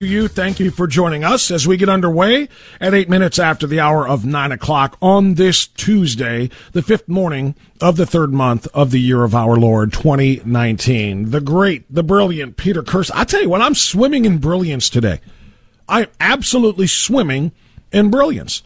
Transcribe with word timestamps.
you. 0.00 0.28
Thank 0.28 0.60
you 0.60 0.70
for 0.70 0.86
joining 0.86 1.24
us 1.24 1.50
as 1.50 1.66
we 1.66 1.78
get 1.78 1.88
underway 1.88 2.50
at 2.82 2.92
eight 2.92 3.08
minutes 3.08 3.38
after 3.38 3.66
the 3.66 3.80
hour 3.80 4.06
of 4.06 4.26
nine 4.26 4.52
o'clock 4.52 4.98
on 5.00 5.36
this 5.36 5.66
Tuesday, 5.66 6.50
the 6.72 6.82
fifth 6.82 7.08
morning 7.08 7.54
of 7.80 7.96
the 7.96 8.04
third 8.04 8.30
month 8.30 8.68
of 8.74 8.90
the 8.90 9.00
year 9.00 9.24
of 9.24 9.34
our 9.34 9.56
Lord 9.56 9.94
2019. 9.94 11.30
The 11.30 11.40
great, 11.40 11.86
the 11.88 12.02
brilliant 12.02 12.58
Peter 12.58 12.82
Kirsanow. 12.82 13.12
I 13.14 13.24
tell 13.24 13.40
you 13.40 13.48
what, 13.48 13.62
I'm 13.62 13.74
swimming 13.74 14.26
in 14.26 14.36
brilliance 14.36 14.90
today. 14.90 15.18
I'm 15.88 16.08
absolutely 16.20 16.88
swimming 16.88 17.52
in 17.90 18.10
brilliance 18.10 18.62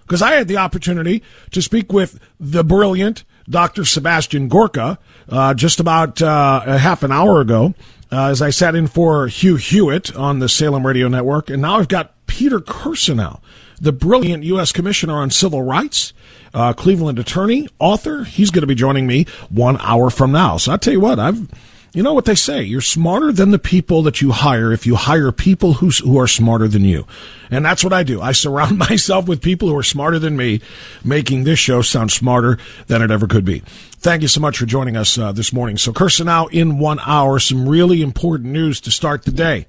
because 0.00 0.20
I 0.20 0.32
had 0.32 0.48
the 0.48 0.56
opportunity 0.56 1.22
to 1.52 1.62
speak 1.62 1.92
with 1.92 2.18
the 2.40 2.64
brilliant 2.64 3.22
Dr. 3.48 3.84
Sebastian 3.84 4.48
Gorka 4.48 4.98
uh, 5.28 5.54
just 5.54 5.78
about 5.78 6.20
uh, 6.20 6.62
a 6.66 6.78
half 6.78 7.04
an 7.04 7.12
hour 7.12 7.40
ago 7.40 7.72
uh, 8.12 8.26
as 8.26 8.42
I 8.42 8.50
sat 8.50 8.74
in 8.74 8.86
for 8.86 9.26
Hugh 9.26 9.56
Hewitt 9.56 10.14
on 10.14 10.38
the 10.38 10.48
Salem 10.48 10.86
Radio 10.86 11.08
Network. 11.08 11.48
And 11.48 11.62
now 11.62 11.78
I've 11.78 11.88
got 11.88 12.14
Peter 12.26 12.60
Kirsanow, 12.60 13.40
the 13.80 13.92
brilliant 13.92 14.44
U.S. 14.44 14.70
Commissioner 14.70 15.14
on 15.14 15.30
Civil 15.30 15.62
Rights, 15.62 16.12
uh, 16.52 16.74
Cleveland 16.74 17.18
attorney, 17.18 17.68
author. 17.78 18.24
He's 18.24 18.50
going 18.50 18.60
to 18.60 18.66
be 18.66 18.74
joining 18.74 19.06
me 19.06 19.24
one 19.48 19.78
hour 19.80 20.10
from 20.10 20.30
now. 20.30 20.58
So 20.58 20.72
I 20.72 20.76
tell 20.76 20.92
you 20.92 21.00
what, 21.00 21.18
I've 21.18 21.48
you 21.92 22.02
know 22.02 22.14
what 22.14 22.24
they 22.24 22.34
say? 22.34 22.62
You're 22.62 22.80
smarter 22.80 23.32
than 23.32 23.50
the 23.50 23.58
people 23.58 24.02
that 24.04 24.22
you 24.22 24.32
hire 24.32 24.72
if 24.72 24.86
you 24.86 24.94
hire 24.94 25.30
people 25.30 25.74
who's, 25.74 25.98
who 25.98 26.18
are 26.18 26.26
smarter 26.26 26.66
than 26.66 26.84
you. 26.84 27.06
And 27.50 27.64
that's 27.64 27.84
what 27.84 27.92
I 27.92 28.02
do. 28.02 28.20
I 28.20 28.32
surround 28.32 28.78
myself 28.90 29.28
with 29.28 29.42
people 29.42 29.68
who 29.68 29.76
are 29.76 29.82
smarter 29.82 30.18
than 30.18 30.36
me, 30.36 30.62
making 31.04 31.44
this 31.44 31.58
show 31.58 31.82
sound 31.82 32.10
smarter 32.10 32.58
than 32.86 33.02
it 33.02 33.10
ever 33.10 33.26
could 33.26 33.44
be. 33.44 33.60
Thank 33.98 34.22
you 34.22 34.28
so 34.28 34.40
much 34.40 34.58
for 34.58 34.64
joining 34.64 34.96
us 34.96 35.18
uh, 35.18 35.32
this 35.32 35.52
morning. 35.52 35.76
So, 35.76 35.92
Kirsanow 35.92 36.50
in 36.50 36.78
one 36.78 36.98
hour, 37.04 37.38
some 37.38 37.68
really 37.68 38.00
important 38.00 38.50
news 38.50 38.80
to 38.82 38.90
start 38.90 39.24
the 39.24 39.30
day. 39.30 39.66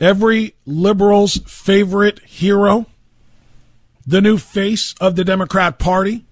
Every 0.00 0.54
liberal's 0.66 1.38
favorite 1.46 2.18
hero, 2.20 2.86
the 4.06 4.20
new 4.20 4.36
face 4.36 4.94
of 5.00 5.14
the 5.14 5.24
Democrat 5.24 5.78
Party, 5.78 6.24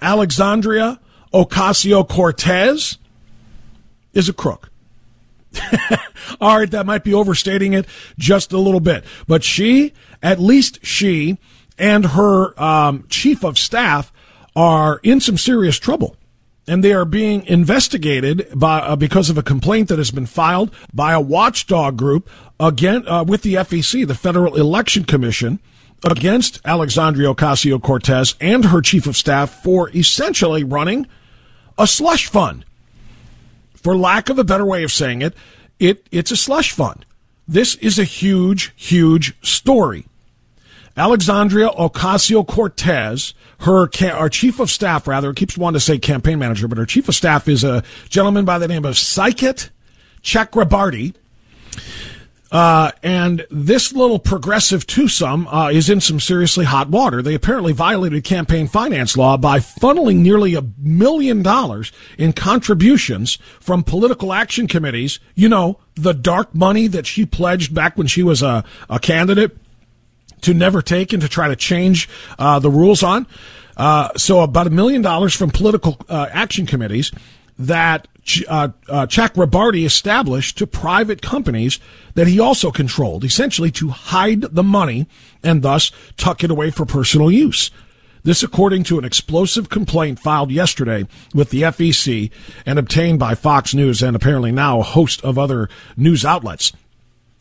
Alexandria 0.00 1.00
Ocasio 1.32 2.08
Cortez, 2.08 2.98
is 4.18 4.28
a 4.28 4.32
crook. 4.32 4.70
All 6.40 6.58
right, 6.58 6.70
that 6.70 6.84
might 6.84 7.04
be 7.04 7.14
overstating 7.14 7.72
it 7.72 7.86
just 8.18 8.52
a 8.52 8.58
little 8.58 8.80
bit. 8.80 9.04
But 9.26 9.44
she, 9.44 9.94
at 10.22 10.38
least 10.38 10.84
she, 10.84 11.38
and 11.78 12.04
her 12.04 12.60
um, 12.60 13.06
chief 13.08 13.44
of 13.44 13.56
staff 13.56 14.12
are 14.54 15.00
in 15.02 15.20
some 15.20 15.38
serious 15.38 15.78
trouble. 15.78 16.16
And 16.66 16.84
they 16.84 16.92
are 16.92 17.06
being 17.06 17.46
investigated 17.46 18.48
by, 18.54 18.80
uh, 18.80 18.96
because 18.96 19.30
of 19.30 19.38
a 19.38 19.42
complaint 19.42 19.88
that 19.88 19.96
has 19.96 20.10
been 20.10 20.26
filed 20.26 20.70
by 20.92 21.12
a 21.12 21.20
watchdog 21.20 21.96
group 21.96 22.28
again 22.60 23.08
uh, 23.08 23.24
with 23.24 23.40
the 23.40 23.54
FEC, 23.54 24.06
the 24.06 24.14
Federal 24.14 24.54
Election 24.54 25.04
Commission, 25.04 25.60
against 26.04 26.60
Alexandria 26.66 27.34
Ocasio 27.34 27.82
Cortez 27.82 28.34
and 28.40 28.66
her 28.66 28.82
chief 28.82 29.06
of 29.06 29.16
staff 29.16 29.62
for 29.62 29.90
essentially 29.96 30.62
running 30.62 31.06
a 31.78 31.86
slush 31.86 32.26
fund 32.26 32.64
for 33.88 33.96
lack 33.96 34.28
of 34.28 34.38
a 34.38 34.44
better 34.44 34.66
way 34.66 34.82
of 34.82 34.92
saying 34.92 35.22
it, 35.22 35.34
it 35.78 36.06
it's 36.12 36.30
a 36.30 36.36
slush 36.36 36.72
fund. 36.72 37.06
This 37.48 37.74
is 37.76 37.98
a 37.98 38.04
huge, 38.04 38.70
huge 38.76 39.34
story. 39.42 40.04
Alexandria 40.94 41.70
Ocasio 41.70 42.46
Cortez, 42.46 43.32
her 43.60 43.88
our 44.12 44.28
chief 44.28 44.60
of 44.60 44.70
staff, 44.70 45.06
rather, 45.06 45.32
keeps 45.32 45.56
wanting 45.56 45.78
to 45.78 45.80
say 45.80 45.98
campaign 45.98 46.38
manager, 46.38 46.68
but 46.68 46.76
her 46.76 46.84
chief 46.84 47.08
of 47.08 47.14
staff 47.14 47.48
is 47.48 47.64
a 47.64 47.82
gentleman 48.10 48.44
by 48.44 48.58
the 48.58 48.68
name 48.68 48.84
of 48.84 48.94
Saikat 48.94 49.70
Chakrabarti. 50.22 51.14
Uh, 52.50 52.92
and 53.02 53.46
this 53.50 53.92
little 53.92 54.18
progressive 54.18 54.86
twosome 54.86 55.46
uh, 55.48 55.68
is 55.68 55.90
in 55.90 56.00
some 56.00 56.18
seriously 56.18 56.64
hot 56.64 56.88
water. 56.88 57.20
They 57.20 57.34
apparently 57.34 57.72
violated 57.72 58.24
campaign 58.24 58.68
finance 58.68 59.16
law 59.16 59.36
by 59.36 59.58
funneling 59.58 60.16
nearly 60.16 60.54
a 60.54 60.64
million 60.78 61.42
dollars 61.42 61.92
in 62.16 62.32
contributions 62.32 63.36
from 63.60 63.82
political 63.82 64.32
action 64.32 64.66
committees. 64.66 65.20
You 65.34 65.50
know, 65.50 65.78
the 65.94 66.14
dark 66.14 66.54
money 66.54 66.86
that 66.86 67.06
she 67.06 67.26
pledged 67.26 67.74
back 67.74 67.98
when 67.98 68.06
she 68.06 68.22
was 68.22 68.42
a, 68.42 68.64
a 68.88 68.98
candidate 68.98 69.56
to 70.42 70.54
never 70.54 70.80
take 70.80 71.12
and 71.12 71.20
to 71.20 71.28
try 71.28 71.48
to 71.48 71.56
change 71.56 72.08
uh, 72.38 72.58
the 72.58 72.70
rules 72.70 73.02
on. 73.02 73.26
Uh, 73.76 74.10
so 74.16 74.40
about 74.40 74.66
a 74.66 74.70
million 74.70 75.02
dollars 75.02 75.34
from 75.34 75.50
political 75.50 75.98
uh, 76.08 76.26
action 76.30 76.66
committees 76.66 77.12
that 77.58 78.08
uh, 78.48 78.68
uh, 78.88 79.06
Chakrabarti 79.06 79.84
established 79.84 80.58
to 80.58 80.66
private 80.66 81.22
companies 81.22 81.78
that 82.14 82.26
he 82.26 82.40
also 82.40 82.70
controlled, 82.70 83.24
essentially 83.24 83.70
to 83.72 83.88
hide 83.88 84.42
the 84.42 84.62
money 84.62 85.06
and 85.42 85.62
thus 85.62 85.90
tuck 86.16 86.44
it 86.44 86.50
away 86.50 86.70
for 86.70 86.84
personal 86.84 87.30
use. 87.30 87.70
This, 88.24 88.42
according 88.42 88.84
to 88.84 88.98
an 88.98 89.04
explosive 89.04 89.68
complaint 89.68 90.18
filed 90.18 90.50
yesterday 90.50 91.06
with 91.34 91.50
the 91.50 91.62
FEC 91.62 92.30
and 92.66 92.78
obtained 92.78 93.18
by 93.18 93.34
Fox 93.34 93.74
News 93.74 94.02
and 94.02 94.14
apparently 94.14 94.52
now 94.52 94.80
a 94.80 94.84
host 94.84 95.22
of 95.24 95.38
other 95.38 95.68
news 95.96 96.24
outlets. 96.24 96.72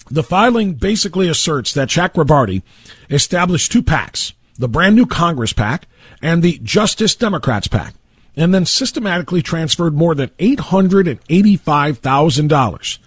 The 0.10 0.24
filing 0.24 0.76
basically 0.76 1.28
asserts 1.28 1.74
that 1.74 1.90
Chakrabarti 1.90 2.62
established 3.10 3.72
two 3.72 3.84
PACs, 3.84 4.34
the 4.58 4.70
brand 4.70 4.96
new 4.96 5.06
Congress 5.06 5.52
PAC 5.52 5.88
and 6.22 6.42
the 6.42 6.60
Justice 6.60 7.16
Democrats 7.16 7.68
PAC 7.68 7.94
and 8.38 8.54
then 8.54 8.66
systematically 8.66 9.42
transferred 9.42 9.96
more 9.96 10.16
than 10.16 10.30
$885,000. 10.40 13.00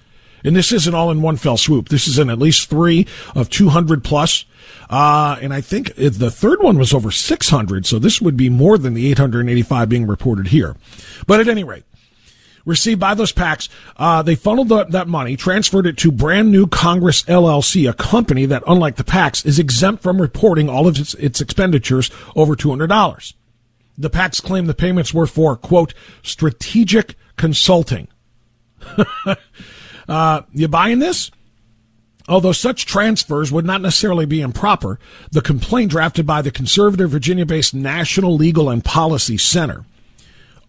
And 0.43 0.57
this 0.57 0.73
isn't 0.73 0.95
all 0.95 1.11
in 1.11 1.23
one 1.23 1.37
fell 1.37 1.57
swoop. 1.57 1.89
This 1.89 2.09
is 2.09 2.19
in 2.19 2.31
at 2.31 2.39
least 2.39 2.69
three 2.69 3.07
of 3.35 3.51
200 3.51 4.03
plus. 4.03 4.45
Uh, 4.89 5.37
and 5.41 5.55
I 5.55 5.61
think 5.61 5.95
the 5.95 6.31
third 6.31 6.63
one 6.63 6.79
was 6.79 6.93
over 6.93 7.11
600. 7.11 7.87
So 7.87 7.99
this 7.99 8.21
would 8.21 8.37
be 8.37 8.49
more 8.49 8.79
than 8.79 8.95
the 8.95 9.11
885 9.11 9.89
being 9.89 10.07
reported 10.07 10.49
here. 10.49 10.77
But 11.27 11.41
at 11.41 11.49
any 11.49 11.63
rate, 11.63 11.85
received 12.65 13.01
by 13.01 13.15
those 13.15 13.33
PACs, 13.33 13.69
uh, 13.97 14.23
they 14.23 14.35
funneled 14.35 14.69
the, 14.69 14.85
that 14.85 15.09
money, 15.09 15.37
transferred 15.37 15.87
it 15.87 15.97
to 15.99 16.11
brand 16.11 16.51
new 16.51 16.67
Congress 16.67 17.23
LLC, 17.25 17.89
a 17.89 17.93
company 17.93 18.47
that, 18.47 18.63
unlike 18.67 18.97
the 18.97 19.05
PACs, 19.05 19.47
is 19.47 19.59
exempt 19.59 20.03
from 20.03 20.21
reporting 20.21 20.69
all 20.69 20.89
of 20.89 20.99
its, 20.99 21.15
its 21.15 21.41
expenditures 21.41 22.11
over 22.35 22.57
$200. 22.57 23.35
The 24.01 24.09
PACs 24.09 24.43
claim 24.43 24.65
the 24.65 24.73
payments 24.73 25.13
were 25.13 25.27
for, 25.27 25.57
quote, 25.57 25.93
strategic 26.23 27.17
consulting. 27.37 28.09
uh, 30.09 30.41
you 30.55 30.69
buying 30.69 31.01
this? 31.01 31.31
Although 32.27 32.53
such 32.53 32.87
transfers 32.87 33.53
would 33.53 33.67
not 33.67 33.83
necessarily 33.83 34.25
be 34.25 34.41
improper, 34.41 34.99
the 35.33 35.43
complaint 35.43 35.91
drafted 35.91 36.27
by 36.27 36.41
the 36.41 36.51
conservative 36.51 37.11
Virginia 37.11 37.45
based 37.45 37.75
National 37.75 38.35
Legal 38.35 38.71
and 38.71 38.83
Policy 38.83 39.37
Center 39.37 39.85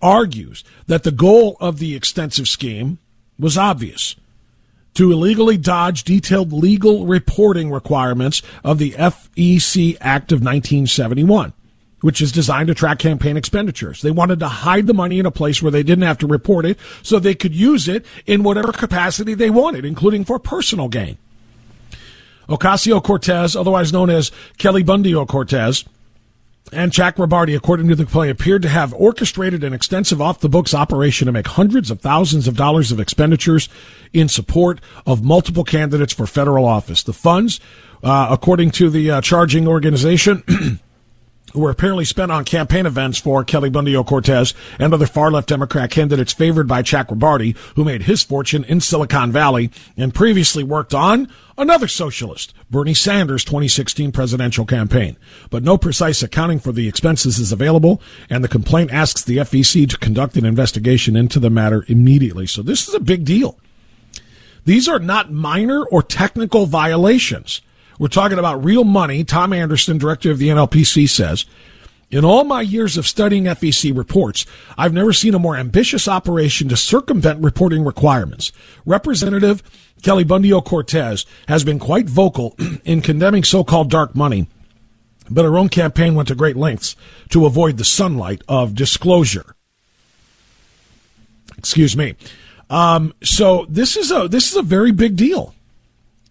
argues 0.01 0.65
that 0.87 1.03
the 1.03 1.11
goal 1.11 1.55
of 1.61 1.79
the 1.79 1.95
extensive 1.95 2.49
scheme 2.49 2.97
was 3.39 3.57
obvious 3.57 4.17
to 4.95 5.09
illegally 5.09 5.55
dodge 5.55 6.03
detailed 6.03 6.51
legal 6.51 7.05
reporting 7.05 7.71
requirements 7.71 8.41
of 8.61 8.77
the 8.77 8.91
FEC 8.91 9.95
Act 10.01 10.33
of 10.33 10.39
1971 10.39 11.53
which 12.01 12.21
is 12.21 12.31
designed 12.31 12.67
to 12.67 12.73
track 12.73 12.99
campaign 12.99 13.37
expenditures. 13.37 14.01
They 14.01 14.11
wanted 14.11 14.39
to 14.39 14.47
hide 14.47 14.87
the 14.87 14.93
money 14.93 15.19
in 15.19 15.25
a 15.25 15.31
place 15.31 15.61
where 15.61 15.71
they 15.71 15.83
didn't 15.83 16.03
have 16.03 16.17
to 16.19 16.27
report 16.27 16.65
it 16.65 16.77
so 17.01 17.19
they 17.19 17.35
could 17.35 17.55
use 17.55 17.87
it 17.87 18.05
in 18.25 18.43
whatever 18.43 18.71
capacity 18.71 19.33
they 19.33 19.49
wanted, 19.49 19.85
including 19.85 20.25
for 20.25 20.39
personal 20.39 20.87
gain. 20.87 21.17
Ocasio 22.49 23.01
Cortez, 23.01 23.55
otherwise 23.55 23.93
known 23.93 24.09
as 24.09 24.31
Kelly 24.57 24.83
Bundy 24.83 25.13
Cortez, 25.25 25.85
and 26.73 26.91
Jack 26.91 27.17
Chakrabarti, 27.17 27.55
according 27.55 27.87
to 27.89 27.95
the 27.95 28.03
complaint, 28.05 28.31
appeared 28.31 28.61
to 28.61 28.69
have 28.69 28.93
orchestrated 28.93 29.63
an 29.63 29.73
extensive 29.73 30.21
off 30.21 30.39
the 30.39 30.47
books 30.47 30.73
operation 30.73 31.25
to 31.25 31.31
make 31.31 31.47
hundreds 31.47 31.91
of 31.91 31.99
thousands 31.99 32.47
of 32.47 32.55
dollars 32.55 32.91
of 32.91 32.99
expenditures 32.99 33.67
in 34.13 34.29
support 34.29 34.79
of 35.05 35.23
multiple 35.23 35.63
candidates 35.63 36.13
for 36.13 36.25
federal 36.25 36.65
office. 36.65 37.03
The 37.03 37.13
funds, 37.13 37.59
uh, 38.03 38.27
according 38.29 38.71
to 38.71 38.89
the 38.89 39.11
uh, 39.11 39.21
charging 39.21 39.67
organization, 39.67 40.43
were 41.53 41.69
apparently 41.69 42.05
spent 42.05 42.31
on 42.31 42.45
campaign 42.45 42.85
events 42.85 43.19
for 43.19 43.43
Kelly 43.43 43.69
Bundy 43.69 44.01
Cortez 44.03 44.53
and 44.79 44.93
other 44.93 45.05
far 45.05 45.31
left 45.31 45.49
Democrat 45.49 45.91
candidates 45.91 46.33
favored 46.33 46.67
by 46.67 46.81
Chakrabarti, 46.81 47.55
who 47.75 47.83
made 47.83 48.03
his 48.03 48.23
fortune 48.23 48.63
in 48.65 48.81
Silicon 48.81 49.31
Valley 49.31 49.71
and 49.97 50.13
previously 50.13 50.63
worked 50.63 50.93
on 50.93 51.27
another 51.57 51.87
socialist, 51.87 52.53
Bernie 52.69 52.93
Sanders' 52.93 53.43
2016 53.43 54.11
presidential 54.11 54.65
campaign. 54.65 55.17
But 55.49 55.63
no 55.63 55.77
precise 55.77 56.23
accounting 56.23 56.59
for 56.59 56.71
the 56.71 56.87
expenses 56.87 57.39
is 57.39 57.51
available, 57.51 58.01
and 58.29 58.43
the 58.43 58.49
complaint 58.49 58.91
asks 58.91 59.23
the 59.23 59.37
FEC 59.37 59.89
to 59.89 59.97
conduct 59.97 60.37
an 60.37 60.45
investigation 60.45 61.15
into 61.15 61.39
the 61.39 61.49
matter 61.49 61.85
immediately. 61.87 62.47
So 62.47 62.61
this 62.61 62.87
is 62.87 62.93
a 62.93 62.99
big 62.99 63.25
deal. 63.25 63.57
These 64.65 64.87
are 64.87 64.99
not 64.99 65.31
minor 65.31 65.83
or 65.85 66.03
technical 66.03 66.65
violations. 66.65 67.61
We're 68.01 68.07
talking 68.07 68.39
about 68.39 68.65
real 68.65 68.83
money. 68.83 69.23
Tom 69.23 69.53
Anderson, 69.53 69.99
director 69.99 70.31
of 70.31 70.39
the 70.39 70.47
NLPC, 70.47 71.07
says, 71.07 71.45
in 72.09 72.25
all 72.25 72.43
my 72.43 72.61
years 72.61 72.97
of 72.97 73.05
studying 73.05 73.43
FEC 73.43 73.95
reports, 73.95 74.47
I've 74.75 74.91
never 74.91 75.13
seen 75.13 75.35
a 75.35 75.39
more 75.39 75.55
ambitious 75.55 76.07
operation 76.07 76.67
to 76.69 76.75
circumvent 76.75 77.43
reporting 77.43 77.85
requirements. 77.85 78.51
Representative 78.87 79.61
Kelly 80.01 80.25
Bundio 80.25 80.65
Cortez 80.65 81.27
has 81.47 81.63
been 81.63 81.77
quite 81.77 82.09
vocal 82.09 82.55
in 82.85 83.01
condemning 83.01 83.43
so-called 83.43 83.91
dark 83.91 84.15
money, 84.15 84.47
but 85.29 85.45
her 85.45 85.55
own 85.55 85.69
campaign 85.69 86.15
went 86.15 86.27
to 86.29 86.33
great 86.33 86.57
lengths 86.57 86.95
to 87.29 87.45
avoid 87.45 87.77
the 87.77 87.85
sunlight 87.85 88.41
of 88.47 88.73
disclosure. 88.73 89.55
Excuse 91.55 91.95
me. 91.95 92.15
Um, 92.67 93.13
so 93.21 93.67
this 93.69 93.95
is 93.95 94.11
a 94.11 94.27
this 94.27 94.49
is 94.49 94.57
a 94.57 94.63
very 94.63 94.91
big 94.91 95.15
deal. 95.15 95.53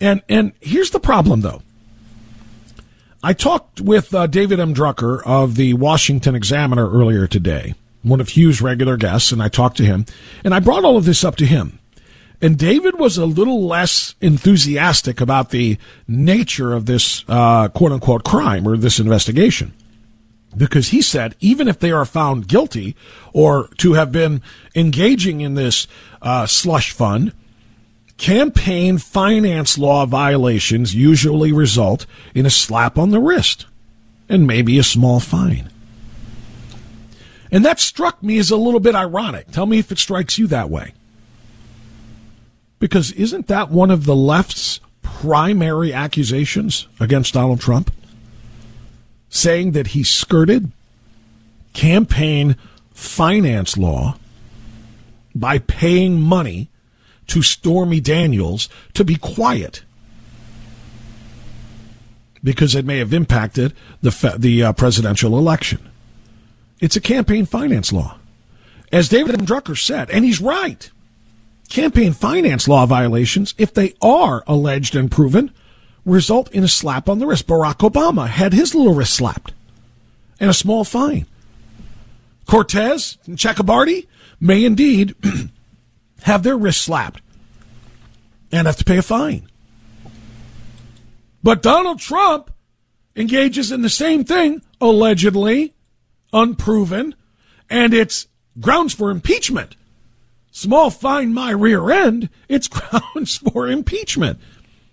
And 0.01 0.23
and 0.29 0.53
here's 0.61 0.91
the 0.91 1.01
problem, 1.01 1.43
though. 1.43 1.63
I 3.23 3.35
talked 3.35 3.81
with 3.83 4.15
uh, 4.15 4.27
David 4.27 4.61
M. 4.61 4.75
Drucker 4.75 5.23
of 5.27 5.57
the 5.57 5.75
Washington 5.75 6.35
Examiner 6.35 6.91
earlier 6.91 7.27
today, 7.27 7.75
one 8.03 8.21
of 8.21 8.31
Hugh's 8.31 8.63
regular 8.63 8.97
guests, 8.97 9.31
and 9.31 9.43
I 9.43 9.49
talked 9.49 9.77
to 9.77 9.85
him, 9.85 10.07
and 10.43 10.55
I 10.55 10.61
brought 10.61 10.85
all 10.85 10.97
of 10.97 11.05
this 11.05 11.23
up 11.23 11.37
to 11.37 11.47
him. 11.47 11.79
And 12.41 12.59
David 12.59 12.99
was 12.99 13.19
a 13.19 13.27
little 13.27 13.67
less 13.67 14.15
enthusiastic 14.23 15.21
about 15.21 15.51
the 15.51 15.77
nature 16.09 16.73
of 16.73 16.87
this 16.87 17.23
uh, 17.29 17.69
quote 17.69 17.93
unquote 17.93 18.25
crime 18.25 18.67
or 18.67 18.79
this 18.79 18.99
investigation. 18.99 19.75
Because 20.57 20.89
he 20.89 21.03
said, 21.03 21.37
even 21.41 21.69
if 21.69 21.79
they 21.79 21.93
are 21.93 22.07
found 22.07 22.49
guilty 22.49 22.97
or 23.33 23.69
to 23.77 23.93
have 23.93 24.11
been 24.11 24.43
engaging 24.75 25.43
in 25.43 25.55
this 25.55 25.87
uh, 26.23 26.47
slush 26.47 26.91
fund, 26.91 27.33
Campaign 28.21 28.99
finance 28.99 29.79
law 29.79 30.05
violations 30.05 30.95
usually 30.95 31.53
result 31.53 32.05
in 32.35 32.45
a 32.45 32.51
slap 32.51 32.99
on 32.99 33.13
the 33.13 33.19
wrist 33.19 33.65
and 34.29 34.47
maybe 34.47 34.79
a 34.79 34.83
small 34.83 35.21
fine. 35.21 35.71
And 37.51 37.65
that 37.65 37.81
struck 37.81 38.23
me 38.23 38.37
as 38.37 38.51
a 38.51 38.59
little 38.59 38.79
bit 38.79 38.95
ironic. 38.95 39.51
Tell 39.51 39.65
me 39.65 39.79
if 39.79 39.91
it 39.91 39.97
strikes 39.97 40.37
you 40.37 40.47
that 40.49 40.69
way. 40.69 40.93
Because 42.79 43.11
isn't 43.13 43.47
that 43.47 43.71
one 43.71 43.91
of 43.91 44.05
the 44.05 44.15
left's 44.15 44.81
primary 45.01 45.95
accusations 45.95 46.89
against 47.01 47.33
Donald 47.33 47.61
Trump? 47.61 47.91
Saying 49.31 49.73
that 49.73 49.89
he 49.89 50.03
skirted 50.03 50.71
campaign 51.73 52.57
finance 52.93 53.79
law 53.79 54.19
by 55.35 55.57
paying 55.57 56.21
money 56.21 56.70
to 57.31 57.43
Stormy 57.43 58.01
Daniels 58.01 58.69
to 58.95 59.05
be 59.05 59.17
quiet 59.17 59.83
because 62.43 62.75
it 62.75 62.85
may 62.85 62.99
have 62.99 63.13
impacted 63.13 63.75
the 64.03 64.37
the 64.39 64.63
uh, 64.63 64.73
presidential 64.73 65.39
election. 65.39 65.91
It's 66.81 66.97
a 66.97 67.01
campaign 67.01 67.47
finance 67.47 67.93
law, 67.93 68.17
as 68.91 69.09
David 69.09 69.39
M. 69.39 69.47
Drucker 69.47 69.79
said, 69.79 70.11
and 70.11 70.25
he's 70.25 70.41
right. 70.41 70.91
Campaign 71.69 72.13
finance 72.13 72.67
law 72.67 72.85
violations, 72.87 73.55
if 73.57 73.73
they 73.73 73.95
are 74.03 74.43
alleged 74.47 74.97
and 74.97 75.11
proven, 75.11 75.53
result 76.05 76.51
in 76.53 76.65
a 76.65 76.69
slap 76.69 77.09
on 77.09 77.21
the 77.21 77.27
wrist. 77.27 77.47
Barack 77.47 77.89
Obama 77.89 78.27
had 78.27 78.53
his 78.53 78.75
little 78.75 78.95
wrist 78.95 79.15
slapped, 79.15 79.53
and 80.41 80.51
a 80.51 80.55
small 80.55 80.85
fine. 80.85 81.27
Cortez 82.47 83.19
and 83.27 83.37
Chakrabarti 83.37 84.09
may 84.41 84.65
indeed 84.65 85.15
have 86.23 86.43
their 86.43 86.57
wrists 86.57 86.83
slapped 86.83 87.21
and 88.53 88.67
have 88.67 88.77
to 88.77 88.85
pay 88.85 88.99
a 88.99 89.03
fine. 89.03 89.49
But 91.43 91.63
Donald 91.63 91.99
Trump 91.99 92.51
engages 93.17 93.73
in 93.73 93.83
the 93.83 93.91
same 93.91 94.25
thing, 94.25 94.63
allegedly, 94.81 95.75
unproven, 96.33 97.15
and 97.69 97.95
it's 97.95 98.29
grounds 98.59 98.93
for 98.93 99.11
impeachment. 99.11 99.77
Small 100.51 100.91
fine 100.91 101.33
my 101.33 101.51
rear 101.51 101.91
end, 101.91 102.29
it's 102.49 102.69
grounds 102.69 103.39
for 103.39 103.69
impeachment. 103.69 104.39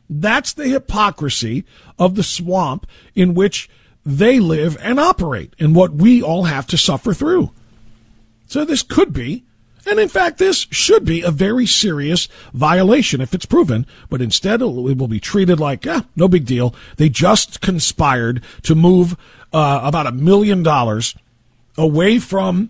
That's 0.09 0.53
the 0.53 0.67
hypocrisy 0.67 1.65
of 1.99 2.15
the 2.15 2.23
swamp 2.23 2.87
in 3.15 3.33
which 3.33 3.69
they 4.05 4.39
live 4.39 4.77
and 4.79 4.99
operate 4.99 5.53
and 5.59 5.75
what 5.75 5.91
we 5.91 6.21
all 6.21 6.43
have 6.43 6.67
to 6.67 6.77
suffer 6.77 7.13
through. 7.13 7.51
So 8.45 8.63
this 8.63 8.83
could 8.83 9.11
be 9.11 9.43
and 9.87 9.99
in 9.99 10.09
fact, 10.09 10.37
this 10.37 10.67
should 10.71 11.05
be 11.05 11.21
a 11.21 11.31
very 11.31 11.65
serious 11.65 12.27
violation 12.53 13.21
if 13.21 13.33
it's 13.33 13.45
proven, 13.45 13.85
but 14.09 14.21
instead 14.21 14.61
it 14.61 14.65
will 14.65 15.07
be 15.07 15.19
treated 15.19 15.59
like, 15.59 15.85
eh, 15.85 16.01
no 16.15 16.27
big 16.27 16.45
deal. 16.45 16.73
They 16.97 17.09
just 17.09 17.61
conspired 17.61 18.43
to 18.63 18.75
move 18.75 19.17
uh, 19.53 19.81
about 19.83 20.07
a 20.07 20.11
million 20.11 20.63
dollars 20.63 21.15
away 21.77 22.19
from 22.19 22.69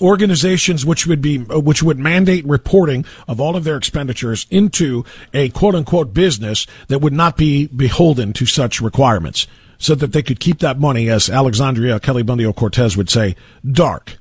organizations 0.00 0.86
which 0.86 1.06
would 1.06 1.20
be 1.20 1.44
uh, 1.50 1.60
which 1.60 1.82
would 1.82 1.98
mandate 1.98 2.46
reporting 2.46 3.04
of 3.28 3.38
all 3.40 3.54
of 3.54 3.64
their 3.64 3.76
expenditures 3.76 4.46
into 4.50 5.04
a 5.34 5.50
quote 5.50 5.74
unquote 5.74 6.14
business 6.14 6.66
that 6.88 7.00
would 7.00 7.12
not 7.12 7.36
be 7.36 7.66
beholden 7.66 8.32
to 8.32 8.46
such 8.46 8.80
requirements 8.80 9.46
so 9.78 9.94
that 9.94 10.12
they 10.12 10.22
could 10.22 10.40
keep 10.40 10.58
that 10.60 10.78
money 10.78 11.10
as 11.10 11.28
Alexandria 11.28 12.00
Kelly 12.00 12.22
Bundy 12.22 12.50
Cortez 12.52 12.96
would 12.96 13.10
say 13.10 13.36
dark 13.70 14.16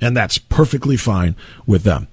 and 0.00 0.16
that's 0.16 0.38
perfectly 0.38 0.96
fine 0.96 1.36
with 1.66 1.82
them. 1.82 2.08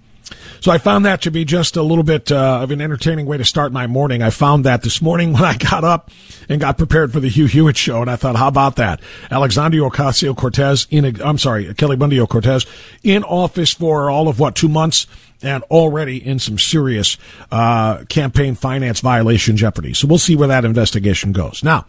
So 0.62 0.71
I 0.71 0.77
found 0.77 1.06
that 1.06 1.21
to 1.24 1.31
be 1.31 1.44
just 1.44 1.75
a 1.75 1.83
little 1.83 2.03
bit 2.03 2.31
uh, 2.31 2.62
of 2.62 2.71
an 2.71 2.80
entertaining 2.80 3.25
way 3.25 3.38
to 3.38 3.44
start 3.44 3.74
my 3.74 3.88
morning. 3.88 4.21
I 4.21 4.30
found 4.30 4.63
that 4.63 4.81
this 4.81 5.01
morning 5.01 5.33
when 5.33 5.44
I 5.44 5.57
got 5.57 5.83
up 5.83 6.09
and 6.47 6.62
got 6.62 6.77
prepared 6.77 7.12
for 7.12 7.19
the 7.19 7.27
Hugh 7.27 7.47
Hewitt 7.47 7.77
show, 7.77 8.01
and 8.01 8.09
I 8.09 8.15
thought, 8.15 8.35
how 8.35 8.47
about 8.47 8.77
that? 8.77 9.01
Alexandria 9.30 9.83
Ocasio 9.83 10.35
Cortez 10.35 10.88
in, 10.89 11.06
a, 11.06 11.24
I'm 11.24 11.38
sorry, 11.38 11.74
Kelly 11.74 11.97
Bundy 11.97 12.25
Cortez 12.25 12.65
in 13.03 13.24
office 13.24 13.74
for 13.74 14.09
all 14.09 14.27
of 14.27 14.39
what 14.39 14.56
two 14.56 14.69
months, 14.69 15.07
and 15.41 15.63
already 15.63 16.25
in 16.25 16.39
some 16.39 16.57
serious 16.57 17.18
uh, 17.51 18.06
campaign 18.06 18.56
finance 18.56 19.01
violation 19.01 19.57
jeopardy. 19.57 19.94
So 19.94 20.07
we'll 20.07 20.18
see 20.18 20.38
where 20.38 20.47
that 20.47 20.63
investigation 20.63 21.34
goes. 21.34 21.63
Now, 21.63 21.86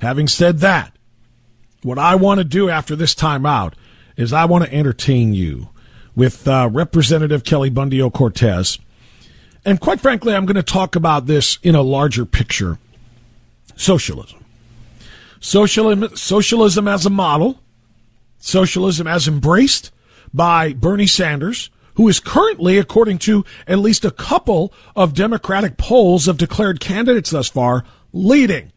having 0.00 0.28
said 0.28 0.58
that, 0.58 0.94
what 1.82 1.98
I 1.98 2.16
want 2.16 2.38
to 2.38 2.44
do 2.44 2.68
after 2.68 2.94
this 2.94 3.14
time 3.14 3.46
out 3.46 3.74
is 4.16 4.32
I 4.32 4.44
want 4.44 4.64
to 4.64 4.74
entertain 4.74 5.34
you 5.34 5.68
with 6.14 6.46
uh, 6.46 6.68
Representative 6.72 7.44
Kelly 7.44 7.70
Bundy 7.70 8.08
Cortez. 8.10 8.78
And 9.64 9.80
quite 9.80 10.00
frankly, 10.00 10.34
I'm 10.34 10.46
going 10.46 10.56
to 10.56 10.62
talk 10.62 10.96
about 10.96 11.26
this 11.26 11.58
in 11.62 11.74
a 11.74 11.82
larger 11.82 12.24
picture 12.24 12.78
socialism. 13.76 14.44
Socialism, 15.40 16.16
socialism 16.16 16.86
as 16.86 17.06
a 17.06 17.10
model, 17.10 17.60
socialism 18.38 19.06
as 19.06 19.26
embraced 19.26 19.90
by 20.32 20.72
Bernie 20.72 21.06
Sanders, 21.06 21.70
who 21.94 22.08
is 22.08 22.20
currently, 22.20 22.78
according 22.78 23.18
to 23.18 23.44
at 23.66 23.78
least 23.78 24.04
a 24.04 24.10
couple 24.10 24.72
of 24.96 25.14
Democratic 25.14 25.76
polls 25.76 26.26
of 26.26 26.38
declared 26.38 26.80
candidates 26.80 27.30
thus 27.30 27.48
far, 27.48 27.84
leading. 28.12 28.72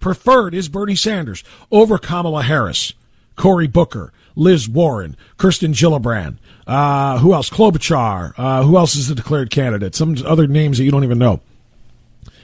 Preferred 0.00 0.54
is 0.54 0.68
Bernie 0.68 0.96
Sanders 0.96 1.44
over 1.70 1.96
Kamala 1.96 2.42
Harris, 2.42 2.92
Cory 3.36 3.66
Booker, 3.66 4.12
Liz 4.36 4.68
Warren, 4.68 5.16
Kirsten 5.36 5.72
Gillibrand, 5.72 6.36
uh, 6.66 7.18
who 7.18 7.34
else? 7.34 7.50
Klobuchar. 7.50 8.34
Uh, 8.36 8.62
who 8.62 8.76
else 8.76 8.96
is 8.96 9.08
the 9.08 9.14
declared 9.14 9.50
candidate? 9.50 9.94
Some 9.94 10.16
other 10.24 10.46
names 10.46 10.78
that 10.78 10.84
you 10.84 10.90
don't 10.90 11.04
even 11.04 11.18
know. 11.18 11.40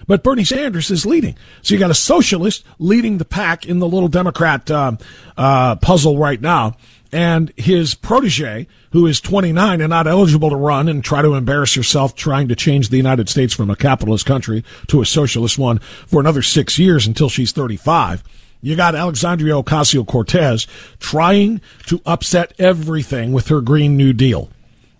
But 0.06 0.23
Bernie 0.23 0.44
Sanders 0.44 0.90
is 0.90 1.06
leading. 1.06 1.37
So 1.62 1.75
you 1.75 1.80
got 1.80 1.90
a 1.90 1.94
socialist 1.94 2.64
leading 2.78 3.18
the 3.18 3.25
pack 3.25 3.66
in 3.66 3.78
the 3.78 3.88
little 3.88 4.09
Democrat 4.09 4.70
uh, 4.70 4.97
uh 5.37 5.76
puzzle 5.76 6.18
right 6.18 6.40
now. 6.40 6.76
And 7.12 7.52
his 7.56 7.94
protege, 7.94 8.68
who 8.92 9.06
is 9.06 9.20
29 9.20 9.80
and 9.80 9.90
not 9.90 10.06
eligible 10.06 10.50
to 10.50 10.56
run 10.56 10.88
and 10.88 11.02
try 11.02 11.23
to 11.23 11.35
embarrass 11.35 11.75
herself 11.75 12.14
trying 12.14 12.49
to 12.49 12.56
change 12.56 12.88
the 12.88 12.97
United 12.97 13.28
States 13.28 13.52
from 13.52 13.68
a 13.68 13.76
capitalist 13.76 14.26
country 14.26 14.64
to 14.88 15.00
a 15.00 15.06
socialist 15.06 15.59
one 15.59 15.78
for 15.78 16.20
another 16.20 16.42
six 16.42 16.78
years 16.78 17.06
until 17.09 17.28
she's 17.28 17.50
35 17.50 18.23
you 18.62 18.76
got 18.76 18.95
Alexandria 18.95 19.55
Ocasio 19.55 20.07
Cortez 20.07 20.67
trying 20.99 21.61
to 21.87 22.00
upset 22.05 22.52
everything 22.59 23.33
with 23.33 23.49
her 23.49 23.61
Green 23.61 23.97
New 23.97 24.12
Deal. 24.12 24.50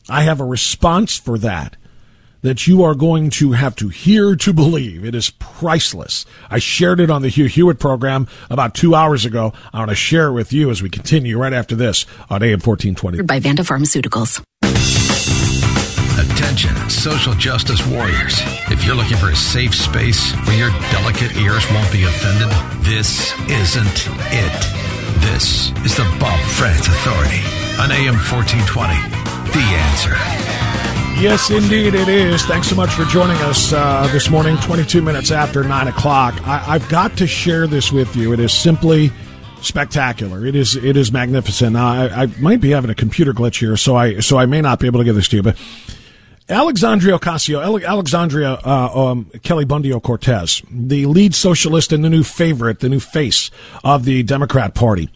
I 0.09 0.23
have 0.23 0.41
a 0.41 0.45
response 0.45 1.17
for 1.19 1.39
that. 1.39 1.77
that 2.43 2.67
you 2.67 2.83
are 2.83 2.95
going 2.95 3.29
to 3.29 3.53
have 3.53 3.77
to 3.77 3.89
hear 3.91 4.35
to 4.35 4.51
believe. 4.55 5.05
It 5.05 5.15
is 5.15 5.29
priceless. 5.39 6.25
I 6.49 6.59
shared 6.59 6.99
it 6.99 7.11
on 7.11 7.21
the 7.21 7.29
Hugh 7.29 7.45
Hewitt 7.45 7.79
program 7.79 8.27
about 8.49 8.75
two 8.75 8.95
hours 8.95 9.27
ago. 9.27 9.53
I 9.75 9.81
want 9.81 9.91
to 9.91 9.95
share 9.95 10.29
it 10.29 10.33
with 10.33 10.51
you 10.51 10.71
as 10.71 10.81
we 10.81 10.89
continue 10.89 11.39
right 11.39 11.53
after 11.53 11.77
this 11.77 12.07
on 12.31 12.43
AM 12.43 12.61
1420. 12.61 13.23
By 13.25 13.41
Vanda 13.41 13.63
Pharmaceuticals. 13.63 14.43
Attention, 16.19 16.75
social 16.91 17.35
justice 17.35 17.87
warriors. 17.87 18.41
If 18.71 18.85
you're 18.85 18.95
looking 18.95 19.17
for 19.17 19.31
a 19.31 19.37
safe 19.37 19.75
space 19.75 20.33
where 20.47 20.59
your 20.59 20.71
delicate 20.91 21.37
ears 21.37 21.65
won't 21.71 21.91
be 21.93 22.05
offended, 22.05 22.51
this 22.85 23.33
isn't 23.49 24.09
it. 24.33 24.81
This 25.21 25.71
is 25.85 25.97
the 25.97 26.05
Bob 26.19 26.41
Frantz 26.51 26.89
Authority 26.89 27.43
on 27.81 27.93
AM 27.93 28.17
1420. 28.17 28.95
The 29.53 29.65
answer. 29.87 30.15
Yes, 31.21 31.51
indeed, 31.51 31.95
it 31.95 32.09
is. 32.09 32.43
Thanks 32.45 32.69
so 32.69 32.75
much 32.75 32.91
for 32.91 33.05
joining 33.05 33.37
us 33.43 33.73
uh, 33.73 34.09
this 34.11 34.31
morning, 34.31 34.57
22 34.59 35.03
minutes 35.03 35.31
after 35.31 35.63
9 35.63 35.89
o'clock. 35.89 36.35
I, 36.47 36.79
have 36.79 36.89
got 36.89 37.17
to 37.19 37.27
share 37.27 37.67
this 37.67 37.93
with 37.93 38.17
you. 38.17 38.33
It 38.33 38.41
is 38.41 38.53
simply 38.53 39.13
spectacular. 39.61 40.47
It 40.47 40.55
is 40.55 40.77
it 40.77 40.97
is 40.97 41.13
magnificent. 41.13 41.77
I, 41.77 42.23
I 42.23 42.27
might 42.41 42.61
be 42.61 42.71
having 42.71 42.91
a 42.91 42.95
computer 42.95 43.33
glitch 43.33 43.61
here, 43.61 43.77
so 43.77 43.97
I 43.97 44.21
so 44.21 44.39
I 44.39 44.47
may 44.47 44.61
not 44.61 44.81
be 44.81 44.87
able 44.87 45.01
to 45.01 45.05
give 45.05 45.15
this 45.15 45.29
to 45.29 45.37
you, 45.37 45.43
but 45.43 45.59
Alexandria 46.51 47.17
Ocasio, 47.17 47.85
Alexandria 47.87 48.55
uh, 48.65 49.11
um, 49.11 49.31
Kelly 49.45 49.65
Bundio 49.65 50.03
Cortez, 50.03 50.63
the 50.69 51.07
lead 51.07 51.33
socialist 51.33 51.93
and 51.93 52.05
the 52.05 52.11
new 52.11 52.25
favorite, 52.25 52.81
the 52.81 52.89
new 52.89 52.99
face 52.99 53.53
of 53.85 54.05
the 54.05 54.25
Democrat 54.25 54.75
Party. 54.75 55.09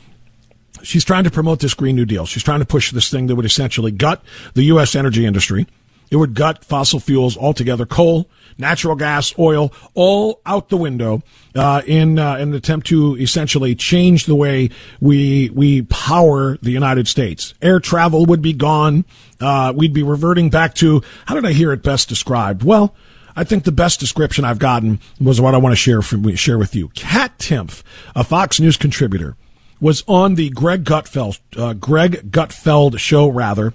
She's 0.85 1.05
trying 1.05 1.25
to 1.25 1.33
promote 1.33 1.59
this 1.59 1.75
Green 1.75 1.97
New 1.97 2.05
Deal. 2.05 2.25
She's 2.25 2.45
trying 2.45 2.61
to 2.61 2.64
push 2.64 2.93
this 2.93 3.11
thing 3.11 3.26
that 3.26 3.35
would 3.35 3.47
essentially 3.47 3.91
gut 3.91 4.23
the 4.55 4.62
U.S. 4.64 4.95
energy 4.95 5.26
industry. 5.26 5.67
It 6.11 6.17
would 6.17 6.35
gut 6.35 6.64
fossil 6.64 7.00
fuels 7.00 7.37
altogether, 7.37 7.85
coal, 7.85 8.29
natural 8.59 8.95
gas, 8.95 9.37
oil, 9.39 9.73
all 9.95 10.41
out 10.47 10.69
the 10.69 10.77
window 10.77 11.23
uh, 11.55 11.83
in, 11.87 12.19
uh, 12.19 12.37
in 12.37 12.49
an 12.49 12.55
attempt 12.55 12.87
to 12.89 13.17
essentially 13.17 13.75
change 13.75 14.27
the 14.27 14.35
way 14.35 14.71
we 15.01 15.51
we 15.51 15.83
power 15.83 16.57
the 16.59 16.71
United 16.71 17.09
States. 17.09 17.55
Air 17.63 17.81
travel 17.81 18.27
would 18.27 18.43
be 18.43 18.53
gone. 18.53 19.05
Uh, 19.41 19.73
we'd 19.75 19.93
be 19.93 20.03
reverting 20.03 20.51
back 20.51 20.75
to 20.75 21.03
how 21.27 21.35
did 21.35 21.47
I 21.47 21.53
hear 21.53 21.73
it 21.73 21.83
best 21.83 22.09
described? 22.09 22.63
Well. 22.63 22.95
I 23.37 23.43
think 23.43 23.65
the 23.65 23.73
best 23.73 23.99
description 23.99 24.45
I've 24.45 24.61
gotten 24.61 25.01
was 25.21 25.41
what 25.41 25.57
I 25.57 25.59
want 25.59 25.73
to 25.73 25.77
share 25.77 26.03
from, 26.03 26.37
share 26.37 26.57
with 26.57 26.77
you. 26.77 26.91
Kat 26.91 27.37
Timpf, 27.37 27.83
a 28.15 28.23
Fox 28.23 28.61
News 28.61 28.77
contributor, 28.77 29.35
was 29.81 30.05
on 30.07 30.37
the 30.37 30.51
Greg 30.51 30.85
Gutfeld 30.85 31.41
uh, 31.57 31.73
Greg 31.73 32.31
Gutfeld 32.31 32.99
show 33.01 33.29
rather 33.29 33.75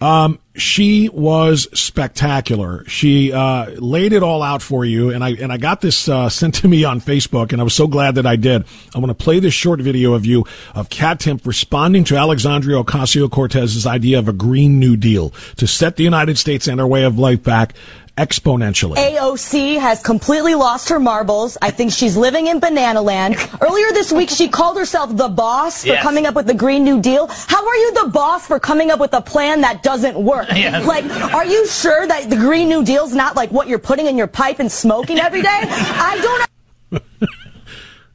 um, 0.00 0.38
she 0.54 1.08
was 1.08 1.68
spectacular. 1.78 2.84
She 2.86 3.32
uh, 3.32 3.70
laid 3.72 4.12
it 4.12 4.22
all 4.22 4.42
out 4.42 4.62
for 4.62 4.84
you, 4.84 5.10
and 5.10 5.24
I 5.24 5.30
and 5.30 5.52
I 5.52 5.56
got 5.56 5.80
this 5.80 6.08
uh, 6.08 6.28
sent 6.28 6.54
to 6.56 6.68
me 6.68 6.84
on 6.84 7.00
Facebook, 7.00 7.52
and 7.52 7.60
I 7.60 7.64
was 7.64 7.74
so 7.74 7.86
glad 7.86 8.14
that 8.14 8.26
I 8.26 8.36
did. 8.36 8.64
I 8.94 8.98
want 8.98 9.10
to 9.10 9.24
play 9.24 9.40
this 9.40 9.54
short 9.54 9.80
video 9.80 10.14
of 10.14 10.24
you 10.24 10.44
of 10.74 10.88
Kat 10.88 11.20
Timpf 11.20 11.46
responding 11.46 12.04
to 12.04 12.16
Alexandria 12.16 12.82
Ocasio 12.82 13.30
Cortez's 13.30 13.86
idea 13.86 14.18
of 14.18 14.28
a 14.28 14.32
Green 14.32 14.78
New 14.78 14.96
Deal 14.96 15.30
to 15.56 15.66
set 15.66 15.96
the 15.96 16.04
United 16.04 16.38
States 16.38 16.68
and 16.68 16.80
our 16.80 16.86
way 16.86 17.04
of 17.04 17.18
life 17.18 17.42
back 17.42 17.74
exponentially. 18.18 18.96
AOC 18.96 19.78
has 19.78 20.02
completely 20.02 20.56
lost 20.56 20.88
her 20.88 20.98
marbles. 20.98 21.56
I 21.62 21.70
think 21.70 21.92
she's 21.92 22.16
living 22.16 22.48
in 22.48 22.58
banana 22.58 23.00
land. 23.00 23.36
Earlier 23.60 23.92
this 23.92 24.12
week, 24.12 24.28
she 24.28 24.48
called 24.48 24.76
herself 24.76 25.16
the 25.16 25.28
boss 25.28 25.82
for 25.82 25.88
yes. 25.88 26.02
coming 26.02 26.26
up 26.26 26.34
with 26.34 26.46
the 26.46 26.54
Green 26.54 26.82
New 26.82 27.00
Deal. 27.00 27.28
How 27.28 27.64
are 27.66 27.76
you 27.76 27.94
the 27.94 28.10
boss 28.10 28.46
for 28.46 28.58
coming 28.58 28.90
up 28.90 28.98
with 28.98 29.14
a 29.14 29.22
plan 29.22 29.60
that 29.62 29.82
doesn't 29.82 30.18
work? 30.22 30.48
Yes. 30.58 30.84
Like, 30.88 31.04
are 31.32 31.46
you 31.46 31.68
sure 31.68 32.04
that 32.04 32.28
the 32.28 32.34
Green 32.34 32.68
New 32.68 32.84
Deal's 32.84 33.14
not 33.14 33.36
like 33.36 33.52
what 33.52 33.68
you're 33.68 33.78
putting 33.78 34.06
in 34.06 34.18
your 34.18 34.26
pipe 34.26 34.58
and 34.58 34.72
smoking 34.72 35.20
every 35.20 35.40
day? 35.40 35.48
I 35.48 36.48
don't. 36.90 37.02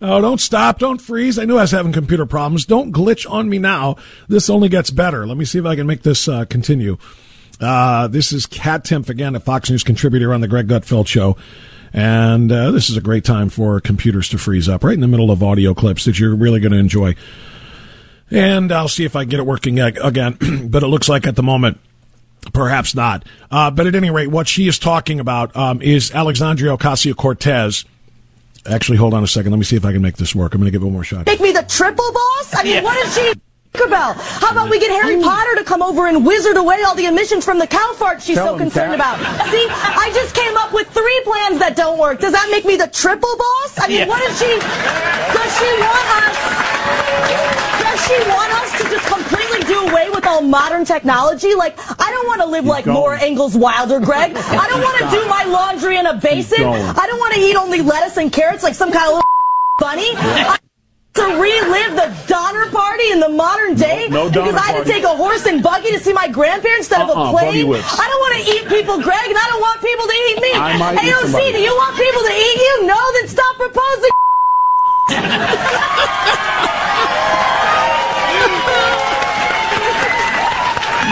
Oh, 0.05 0.19
don't 0.19 0.41
stop. 0.41 0.79
Don't 0.79 0.99
freeze. 0.99 1.39
I 1.39 1.45
knew 1.45 1.57
I 1.57 1.61
was 1.61 1.71
having 1.71 1.93
computer 1.93 2.25
problems. 2.25 2.65
Don't 2.65 2.91
glitch 2.91 3.29
on 3.31 3.47
me 3.47 3.57
now. 3.57 3.95
This 4.27 4.49
only 4.49 4.67
gets 4.67 4.89
better. 4.89 5.25
Let 5.25 5.37
me 5.37 5.45
see 5.45 5.59
if 5.59 5.65
I 5.65 5.77
can 5.77 5.87
make 5.87 6.01
this 6.01 6.27
uh, 6.27 6.43
continue. 6.43 6.97
Uh, 7.59 8.07
this 8.07 8.31
is 8.31 8.45
Kat 8.45 8.83
Timpf 8.83 9.09
again, 9.09 9.35
a 9.35 9.39
Fox 9.39 9.69
News 9.69 9.83
contributor 9.83 10.33
on 10.33 10.41
the 10.41 10.47
Greg 10.47 10.67
Gutfeld 10.67 11.07
show. 11.07 11.37
And 11.93 12.51
uh, 12.51 12.71
this 12.71 12.89
is 12.89 12.97
a 12.97 13.01
great 13.01 13.23
time 13.23 13.49
for 13.49 13.79
computers 13.79 14.27
to 14.29 14.37
freeze 14.37 14.67
up 14.67 14.83
right 14.83 14.95
in 14.95 14.99
the 15.01 15.07
middle 15.07 15.29
of 15.29 15.43
audio 15.43 15.73
clips 15.73 16.05
that 16.05 16.19
you're 16.19 16.35
really 16.35 16.59
going 16.59 16.71
to 16.71 16.77
enjoy. 16.79 17.15
And 18.31 18.71
I'll 18.71 18.87
see 18.87 19.05
if 19.05 19.15
I 19.15 19.25
get 19.25 19.39
it 19.39 19.45
working 19.45 19.79
again. 19.79 20.37
but 20.69 20.81
it 20.81 20.87
looks 20.87 21.07
like 21.07 21.27
at 21.27 21.35
the 21.35 21.43
moment, 21.43 21.79
perhaps 22.51 22.95
not. 22.95 23.25
Uh, 23.51 23.69
but 23.69 23.85
at 23.85 23.93
any 23.93 24.09
rate, 24.09 24.27
what 24.27 24.47
she 24.47 24.67
is 24.67 24.79
talking 24.79 25.19
about 25.19 25.55
um, 25.55 25.83
is 25.83 26.11
Alexandria 26.11 26.75
Ocasio 26.75 27.15
Cortez. 27.15 27.85
Actually, 28.65 28.97
hold 28.97 29.13
on 29.13 29.23
a 29.23 29.27
second. 29.27 29.51
Let 29.51 29.59
me 29.59 29.65
see 29.65 29.75
if 29.75 29.85
I 29.85 29.91
can 29.91 30.01
make 30.01 30.17
this 30.17 30.33
work. 30.33 30.55
I'm 30.55 30.61
going 30.61 30.67
to 30.67 30.71
give 30.71 30.81
it 30.81 30.85
one 30.85 30.93
more 30.93 31.03
shot. 31.03 31.27
Make 31.27 31.41
me 31.41 31.51
the 31.51 31.63
triple 31.63 32.11
boss? 32.11 32.55
I 32.55 32.63
mean, 32.63 32.73
yeah. 32.75 32.81
what 32.81 33.05
is 33.05 33.13
she? 33.15 33.33
Tinkerbell. 33.73 34.13
How 34.39 34.51
about 34.51 34.69
we 34.69 34.79
get 34.79 34.91
Harry 34.91 35.21
Potter 35.21 35.55
to 35.55 35.63
come 35.63 35.81
over 35.81 36.07
and 36.07 36.25
wizard 36.25 36.57
away 36.57 36.81
all 36.83 36.95
the 36.95 37.05
emissions 37.05 37.43
from 37.43 37.57
the 37.59 37.67
cow 37.67 37.93
fart 37.97 38.21
she's 38.21 38.37
Tell 38.37 38.53
so 38.53 38.57
concerned 38.57 38.93
about? 38.93 39.17
See, 39.49 39.65
I 39.69 40.11
just 40.13 40.35
came 40.35 40.55
up 40.57 40.73
with 40.73 40.87
three 40.89 41.21
plans 41.25 41.59
that 41.59 41.75
don't 41.75 41.97
work. 41.97 42.19
Does 42.19 42.33
that 42.33 42.47
make 42.51 42.65
me 42.65 42.75
the 42.75 42.87
triple 42.87 43.35
boss? 43.35 43.79
I 43.79 43.87
mean, 43.87 43.97
yeah. 43.97 44.07
what 44.07 44.21
does 44.21 44.37
she? 44.37 44.45
Does 44.45 45.51
she 45.57 45.69
want 45.81 46.07
us? 46.21 46.35
Does 47.81 47.99
she 48.05 48.17
want 48.29 48.51
us 48.61 48.69
to 48.77 48.83
just 48.93 49.07
completely 49.09 49.65
do 49.65 49.79
away 49.89 50.09
with 50.09 50.25
all 50.27 50.41
modern 50.41 50.85
technology? 50.85 51.55
Like, 51.55 51.77
I 51.99 52.11
don't 52.11 52.27
want 52.27 52.41
to 52.41 52.47
live 52.47 52.65
like 52.65 52.85
Laura 52.85 53.21
Ingalls 53.23 53.57
Wilder, 53.57 53.99
Greg. 53.99 54.35
I 54.35 54.67
don't 54.69 54.81
want 54.81 54.97
to 55.01 55.09
do 55.09 55.27
my 55.27 55.45
laundry 55.45 55.97
in 55.97 56.05
a 56.05 56.13
basin. 56.13 56.63
I 56.63 57.07
don't 57.07 57.19
want 57.19 57.33
to 57.33 57.39
eat 57.39 57.55
only 57.55 57.81
lettuce 57.81 58.17
and 58.17 58.31
carrots 58.31 58.61
like 58.61 58.75
some 58.75 58.91
kind 58.91 59.05
of 59.07 59.13
little 59.15 59.23
bunny. 59.79 60.09
I 60.15 60.59
to 61.13 61.21
relive 61.21 61.93
the 61.93 62.09
Donner 62.27 62.69
Party 62.71 63.11
in 63.11 63.19
the 63.19 63.29
modern 63.29 63.75
day 63.75 64.07
no, 64.09 64.29
no 64.29 64.29
because 64.29 64.55
I 64.55 64.71
had 64.71 64.83
to 64.83 64.89
take 64.89 65.03
a 65.03 65.15
horse 65.15 65.45
and 65.45 65.61
buggy 65.61 65.91
to 65.91 65.99
see 65.99 66.13
my 66.13 66.27
grandparents 66.27 66.89
instead 66.89 67.01
uh-uh, 67.01 67.11
of 67.11 67.17
a 67.17 67.19
uh-uh, 67.19 67.31
plane. 67.31 67.69
I 67.69 68.05
don't 68.09 68.21
want 68.25 68.33
to 68.41 68.43
eat 68.49 68.67
people, 68.67 68.97
Greg, 68.97 69.29
and 69.29 69.37
I 69.37 69.45
don't 69.49 69.61
want 69.61 69.81
people 69.81 70.07
to 70.09 70.17
eat 70.29 70.41
me. 70.41 70.51
AOC, 70.57 71.53
do 71.53 71.61
you 71.61 71.75
want 71.75 71.95
people 71.97 72.21
to 72.21 72.33
eat 72.33 72.57
you? 72.57 72.87
No, 72.87 72.97
then 73.13 73.27
stop 73.27 73.55
proposing. 73.57 74.09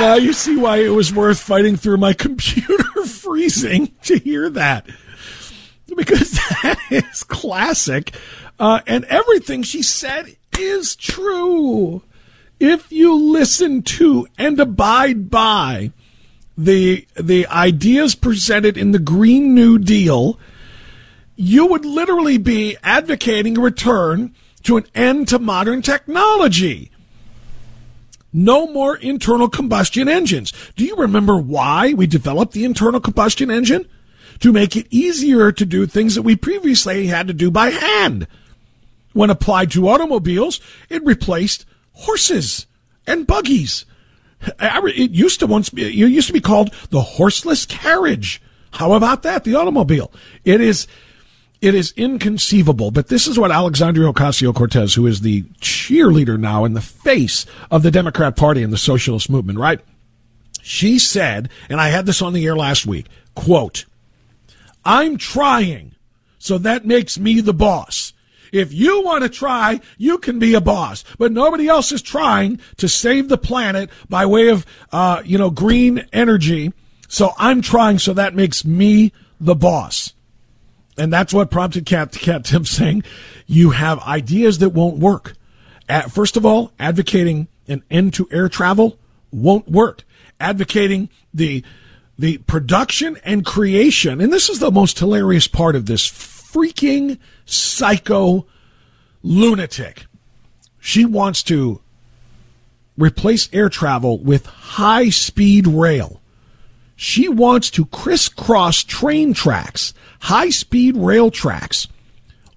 now 0.02 0.16
you 0.16 0.34
see 0.34 0.58
why 0.58 0.78
it 0.78 0.90
was 0.90 1.14
worth 1.14 1.40
fighting 1.40 1.76
through 1.76 1.98
my 1.98 2.14
computer 2.26 3.06
freezing 3.06 3.94
to 4.04 4.18
hear 4.18 4.50
that. 4.50 4.88
Because 5.96 6.32
that 6.64 6.80
is 6.90 7.24
classic 7.24 8.16
uh, 8.62 8.80
and 8.86 9.04
everything 9.06 9.64
she 9.64 9.82
said 9.82 10.36
is 10.58 10.96
true. 10.96 12.04
If 12.60 12.92
you 12.92 13.16
listen 13.16 13.82
to 13.82 14.28
and 14.38 14.60
abide 14.60 15.32
by 15.32 15.92
the 16.56 17.08
the 17.16 17.48
ideas 17.48 18.14
presented 18.14 18.78
in 18.78 18.92
the 18.92 19.00
Green 19.00 19.56
New 19.56 19.80
Deal, 19.80 20.40
you 21.36 21.66
would 21.66 21.86
literally 21.86 22.38
be 22.38 22.78
advocating 22.84 23.58
a 23.58 23.62
return 23.62 24.36
to 24.62 24.78
an 24.78 24.86
end 24.94 25.28
to 25.30 25.40
modern 25.40 25.82
technology. 25.82 26.92
No 28.32 28.68
more 28.68 28.96
internal 28.96 29.50
combustion 29.50 30.08
engines. 30.08 30.54
Do 30.76 30.86
you 30.86 30.96
remember 30.98 31.36
why 31.36 31.94
we 31.94 32.06
developed 32.06 32.54
the 32.54 32.64
internal 32.64 33.02
combustion 33.02 33.50
engine? 33.50 33.88
To 34.42 34.54
make 34.54 34.76
it 34.76 34.88
easier 34.92 35.52
to 35.52 35.66
do 35.66 35.86
things 35.86 36.14
that 36.16 36.22
we 36.22 36.36
previously 36.36 37.08
had 37.08 37.28
to 37.28 37.34
do 37.34 37.50
by 37.50 37.72
hand. 37.72 38.28
When 39.14 39.30
applied 39.30 39.72
to 39.72 39.90
automobiles, 39.90 40.60
it 40.90 41.04
replaced 41.04 41.66
horses 41.94 42.66
and 43.06 43.28
buggies. 43.28 43.86
It 44.60 45.12
used 45.12 45.40
to 45.42 45.48
once 45.48 45.70
be, 45.70 45.84
it 45.84 45.94
used 45.94 46.28
to 46.28 46.34
be 46.34 46.42
called 46.42 46.74
the 46.90 47.02
horseless 47.02 47.66
carriage. 47.66 48.42
How 48.72 48.94
about 48.94 49.24
that? 49.24 49.44
The 49.44 49.56
automobile. 49.56 50.12
It 50.46 50.62
is, 50.62 50.88
it 51.60 51.76
is 51.76 51.94
inconceivable. 51.98 52.90
But 52.92 53.10
this 53.10 53.28
is 53.28 53.38
what 53.38 53.52
Alexandria 53.52 54.12
Ocasio 54.12 54.56
Cortez, 54.56 54.94
who 54.96 55.06
is 55.06 55.22
the 55.22 55.44
cheerleader 55.60 56.40
now 56.40 56.64
and 56.64 56.76
the 56.76 56.82
face 56.82 57.46
of 57.70 57.84
the 57.84 57.92
Democrat 57.92 58.36
Party 58.36 58.64
and 58.64 58.72
the 58.72 58.78
socialist 58.78 59.30
movement, 59.30 59.60
right? 59.60 59.82
She 60.64 61.00
said, 61.00 61.50
and 61.70 61.82
I 61.82 61.90
had 61.90 62.06
this 62.06 62.22
on 62.22 62.34
the 62.34 62.46
air 62.46 62.56
last 62.56 62.86
week, 62.86 63.08
quote, 63.36 63.86
I'm 64.86 65.18
trying, 65.18 65.96
so 66.40 66.58
that 66.58 66.86
makes 66.86 67.20
me 67.20 67.42
the 67.42 67.54
boss. 67.54 68.14
If 68.52 68.74
you 68.74 69.02
want 69.04 69.24
to 69.24 69.30
try, 69.30 69.80
you 69.98 70.18
can 70.18 70.40
be 70.40 70.54
a 70.54 70.62
boss. 70.62 71.04
But 71.18 71.32
nobody 71.32 71.68
else 71.68 71.92
is 71.92 72.02
trying 72.02 72.60
to 72.78 72.90
save 72.90 73.30
the 73.30 73.38
planet 73.38 73.90
by 74.10 74.26
way 74.26 74.50
of, 74.50 74.66
uh, 74.92 75.22
you 75.26 75.38
know, 75.38 75.50
green 75.50 76.06
energy. 76.12 76.74
So 77.08 77.32
I'm 77.38 77.62
trying, 77.62 78.00
so 78.00 78.14
that 78.14 78.36
makes 78.36 78.66
me 78.66 79.14
the 79.40 79.56
boss. 79.56 80.14
And 80.98 81.12
that's 81.12 81.34
what 81.34 81.50
prompted 81.50 81.86
Kat, 81.86 82.12
Cat 82.12 82.46
Tim 82.46 82.66
saying, 82.66 83.04
you 83.48 83.72
have 83.72 84.00
ideas 84.00 84.60
that 84.60 84.70
won't 84.70 84.98
work. 84.98 85.36
At, 85.88 86.12
first 86.12 86.38
of 86.38 86.46
all, 86.46 86.72
advocating 86.80 87.48
an 87.68 87.84
end 87.90 88.14
to 88.16 88.28
air 88.32 88.50
travel 88.50 89.00
won't 89.32 89.68
work. 89.70 90.04
Advocating 90.40 91.10
the 91.34 91.64
the 92.20 92.38
production 92.40 93.18
and 93.24 93.44
creation, 93.44 94.22
and 94.22 94.32
this 94.32 94.48
is 94.48 94.60
the 94.60 94.70
most 94.70 95.00
hilarious 95.00 95.48
part 95.48 95.76
of 95.76 95.88
this 95.88 96.06
freaking 96.52 97.18
psycho 97.46 98.46
lunatic. 99.24 100.06
She 100.80 101.06
wants 101.06 101.44
to 101.44 101.82
replace 102.98 103.50
air 103.54 103.70
travel 103.70 104.20
with 104.20 104.46
high 104.46 105.10
speed 105.10 105.68
rail. 105.68 106.22
She 106.96 107.28
wants 107.28 107.72
to 107.72 107.86
crisscross 107.86 108.84
train 108.84 109.34
tracks, 109.34 109.94
high 110.22 110.50
speed 110.50 110.96
rail 110.98 111.32
tracks, 111.32 111.88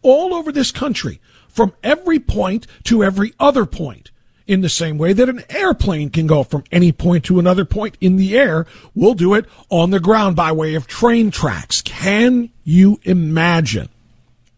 all 0.02 0.34
over 0.34 0.52
this 0.52 0.70
country, 0.70 1.20
from 1.48 1.72
every 1.82 2.18
point 2.18 2.66
to 2.84 3.02
every 3.02 3.32
other 3.40 3.64
point. 3.64 4.10
In 4.46 4.60
the 4.60 4.68
same 4.68 4.98
way 4.98 5.14
that 5.14 5.28
an 5.30 5.42
airplane 5.48 6.10
can 6.10 6.26
go 6.26 6.42
from 6.44 6.64
any 6.70 6.92
point 6.92 7.24
to 7.24 7.38
another 7.38 7.64
point 7.64 7.96
in 8.00 8.16
the 8.16 8.36
air, 8.36 8.66
we'll 8.94 9.14
do 9.14 9.32
it 9.32 9.46
on 9.70 9.90
the 9.90 10.00
ground 10.00 10.36
by 10.36 10.52
way 10.52 10.74
of 10.74 10.86
train 10.86 11.30
tracks. 11.30 11.80
Can 11.80 12.50
you 12.62 13.00
imagine 13.04 13.88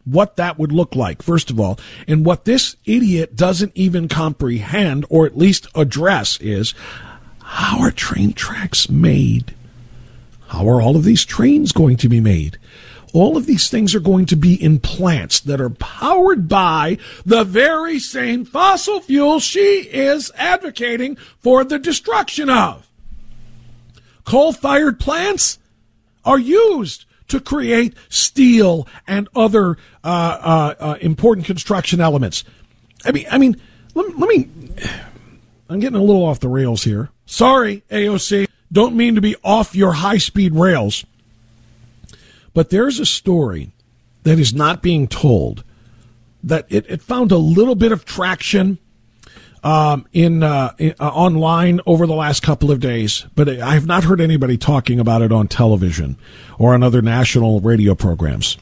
what 0.05 0.37
that 0.37 0.59
would 0.59 0.73
look 0.73 0.97
like, 0.97 1.23
first 1.23 1.51
of 1.51 1.61
all? 1.61 1.79
And 2.09 2.25
what 2.25 2.47
this 2.47 2.75
idiot 2.85 3.37
doesn't 3.37 3.73
even 3.77 4.09
comprehend 4.09 5.07
or 5.09 5.25
at 5.25 5.39
least 5.39 5.69
address 5.75 6.39
is 6.41 6.75
how 7.43 7.81
are 7.81 7.93
train 7.93 8.33
tracks 8.33 8.89
made? 8.91 9.55
How 10.49 10.69
are 10.69 10.83
all 10.83 10.97
of 10.97 11.05
these 11.05 11.25
trains 11.25 11.71
going 11.71 11.97
to 11.99 12.09
be 12.09 12.21
made? 12.21 12.59
All 13.17 13.39
of 13.39 13.47
these 13.47 13.71
things 13.71 13.95
are 13.95 14.01
going 14.01 14.27
to 14.27 14.37
be 14.37 14.63
in 14.63 14.79
plants 14.79 15.41
that 15.41 15.59
are 15.59 15.71
powered 15.71 16.51
by 16.51 16.99
the 17.25 17.45
very 17.45 17.99
same 17.99 18.45
fossil 18.45 19.01
fuel 19.01 19.41
she 19.41 19.89
is 19.91 20.31
advocating 20.37 21.17
for 21.39 21.65
the 21.65 21.79
destruction 21.79 22.51
of. 22.51 22.87
Coal 24.27 24.53
fired 24.53 25.01
plants 25.01 25.59
are 26.27 26.39
used 26.39 27.07
to 27.29 27.41
create 27.41 27.95
steel 28.11 28.87
and 29.07 29.31
other 29.35 29.79
uh, 30.05 30.05
uh, 30.05 30.75
uh, 30.79 30.99
important 31.01 31.47
construction 31.47 32.03
elements. 32.03 32.45
I 33.07 33.13
mean, 33.13 33.27
I 33.31 33.39
mean, 33.39 33.59
let, 33.95 34.19
let 34.19 34.29
me. 34.29 34.51
I'm 35.71 35.81
getting 35.81 35.99
a 35.99 36.05
little 36.05 36.23
off 36.23 36.41
the 36.41 36.49
rails 36.49 36.85
here. 36.85 37.09
Sorry, 37.25 37.83
AOC. 37.91 38.47
Don't 38.71 38.95
mean 38.95 39.15
to 39.15 39.23
be 39.23 39.37
off 39.43 39.75
your 39.75 39.93
high 39.93 40.19
speed 40.19 40.55
rails. 40.55 41.07
But 42.57 42.71
there's 42.71 42.99
a 42.99 43.05
story 43.05 43.73
that 44.23 44.39
is 44.39 44.55
not 44.55 44.81
being 44.81 45.09
told 45.09 45.63
that 46.43 46.65
it, 46.71 46.87
it 46.89 47.03
found 47.03 47.31
a 47.31 47.37
little 47.37 47.75
bit 47.75 47.93
of 47.93 48.07
traction 48.07 48.79
um, 49.63 50.07
in, 50.15 50.43
uh, 50.43 50.73
in 50.79 50.95
uh, 50.99 51.07
online 51.11 51.83
over 51.85 52.07
the 52.07 52.15
last 52.15 52.43
couple 52.43 52.71
of 52.71 52.81
days, 52.81 53.27
but 53.35 53.47
I 53.61 53.75
have 53.75 53.85
not 53.85 54.05
heard 54.05 54.23
anybody 54.23 54.57
talking 54.57 54.99
about 54.99 55.21
it 55.21 55.33
on 55.33 55.49
television 55.49 56.17
or 56.59 56.73
on 56.73 56.83
other 56.83 57.03
national 57.03 57.61
radio 57.61 57.95
programs. 57.95 58.57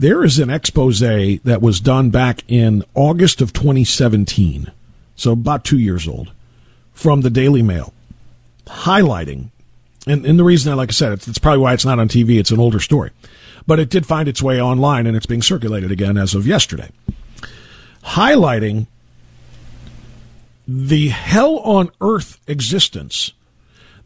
There 0.00 0.24
is 0.24 0.40
an 0.40 0.50
expose 0.50 0.98
that 0.98 1.60
was 1.62 1.78
done 1.78 2.10
back 2.10 2.42
in 2.48 2.82
August 2.96 3.40
of 3.40 3.52
2017, 3.52 4.72
so 5.14 5.30
about 5.30 5.62
two 5.62 5.78
years 5.78 6.08
old, 6.08 6.32
from 6.92 7.20
the 7.20 7.30
Daily 7.30 7.62
Mail 7.62 7.94
highlighting, 8.66 9.50
and, 10.06 10.24
and 10.24 10.38
the 10.38 10.44
reason 10.44 10.72
I, 10.72 10.76
like 10.76 10.90
I 10.90 10.92
said, 10.92 11.12
it's, 11.12 11.28
it's 11.28 11.38
probably 11.38 11.58
why 11.60 11.74
it's 11.74 11.84
not 11.84 11.98
on 11.98 12.08
TV. 12.08 12.38
It's 12.38 12.50
an 12.50 12.60
older 12.60 12.80
story, 12.80 13.10
but 13.66 13.78
it 13.78 13.90
did 13.90 14.06
find 14.06 14.28
its 14.28 14.42
way 14.42 14.60
online 14.60 15.06
and 15.06 15.16
it's 15.16 15.26
being 15.26 15.42
circulated 15.42 15.90
again 15.90 16.16
as 16.16 16.34
of 16.34 16.46
yesterday, 16.46 16.90
highlighting 18.04 18.86
the 20.68 21.08
hell 21.08 21.58
on 21.58 21.90
earth 22.00 22.40
existence 22.46 23.32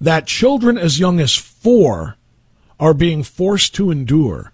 that 0.00 0.26
children 0.26 0.78
as 0.78 0.98
young 0.98 1.20
as 1.20 1.34
four 1.34 2.16
are 2.78 2.94
being 2.94 3.22
forced 3.22 3.74
to 3.74 3.90
endure 3.90 4.52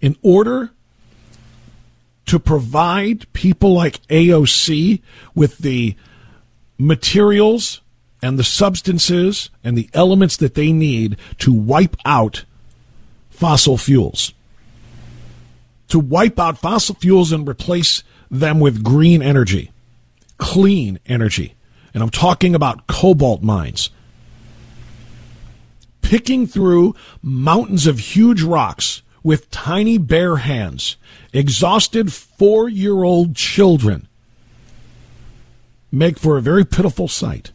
in 0.00 0.16
order 0.22 0.70
to 2.26 2.38
provide 2.38 3.30
people 3.32 3.74
like 3.74 4.00
AOC 4.06 5.02
with 5.34 5.58
the 5.58 5.96
materials 6.78 7.80
and 8.24 8.38
the 8.38 8.42
substances 8.42 9.50
and 9.62 9.76
the 9.76 9.90
elements 9.92 10.38
that 10.38 10.54
they 10.54 10.72
need 10.72 11.18
to 11.36 11.52
wipe 11.52 11.94
out 12.06 12.46
fossil 13.28 13.76
fuels. 13.76 14.32
To 15.88 15.98
wipe 15.98 16.40
out 16.40 16.56
fossil 16.56 16.94
fuels 16.94 17.32
and 17.32 17.46
replace 17.46 18.02
them 18.30 18.60
with 18.60 18.82
green 18.82 19.20
energy, 19.20 19.72
clean 20.38 20.98
energy. 21.04 21.54
And 21.92 22.02
I'm 22.02 22.08
talking 22.08 22.54
about 22.54 22.86
cobalt 22.86 23.42
mines. 23.42 23.90
Picking 26.00 26.46
through 26.46 26.94
mountains 27.20 27.86
of 27.86 27.98
huge 27.98 28.40
rocks 28.40 29.02
with 29.22 29.50
tiny 29.50 29.98
bare 29.98 30.36
hands, 30.36 30.96
exhausted 31.34 32.10
four 32.10 32.70
year 32.70 33.02
old 33.02 33.36
children 33.36 34.08
make 35.92 36.18
for 36.18 36.38
a 36.38 36.42
very 36.42 36.64
pitiful 36.64 37.06
sight 37.06 37.50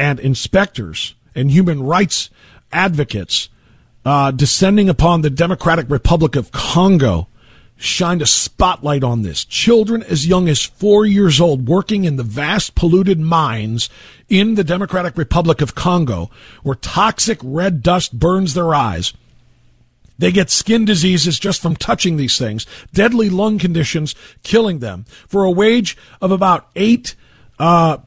and 0.00 0.18
inspectors 0.18 1.14
and 1.34 1.50
human 1.50 1.82
rights 1.82 2.30
advocates 2.72 3.50
uh, 4.06 4.30
descending 4.30 4.88
upon 4.88 5.20
the 5.20 5.28
Democratic 5.28 5.90
Republic 5.90 6.36
of 6.36 6.50
Congo 6.52 7.28
shined 7.76 8.22
a 8.22 8.26
spotlight 8.26 9.04
on 9.04 9.20
this. 9.20 9.44
Children 9.44 10.02
as 10.04 10.26
young 10.26 10.48
as 10.48 10.62
four 10.62 11.04
years 11.04 11.38
old 11.38 11.68
working 11.68 12.04
in 12.04 12.16
the 12.16 12.22
vast 12.22 12.74
polluted 12.74 13.20
mines 13.20 13.90
in 14.30 14.54
the 14.54 14.64
Democratic 14.64 15.18
Republic 15.18 15.60
of 15.60 15.74
Congo 15.74 16.30
where 16.62 16.76
toxic 16.76 17.38
red 17.42 17.82
dust 17.82 18.18
burns 18.18 18.54
their 18.54 18.74
eyes. 18.74 19.12
They 20.18 20.32
get 20.32 20.48
skin 20.48 20.86
diseases 20.86 21.38
just 21.38 21.60
from 21.60 21.76
touching 21.76 22.16
these 22.16 22.38
things, 22.38 22.66
deadly 22.94 23.28
lung 23.28 23.58
conditions 23.58 24.14
killing 24.42 24.78
them 24.78 25.04
for 25.28 25.44
a 25.44 25.50
wage 25.50 25.98
of 26.22 26.32
about 26.32 26.70
eight 26.74 27.14
uh, 27.58 27.98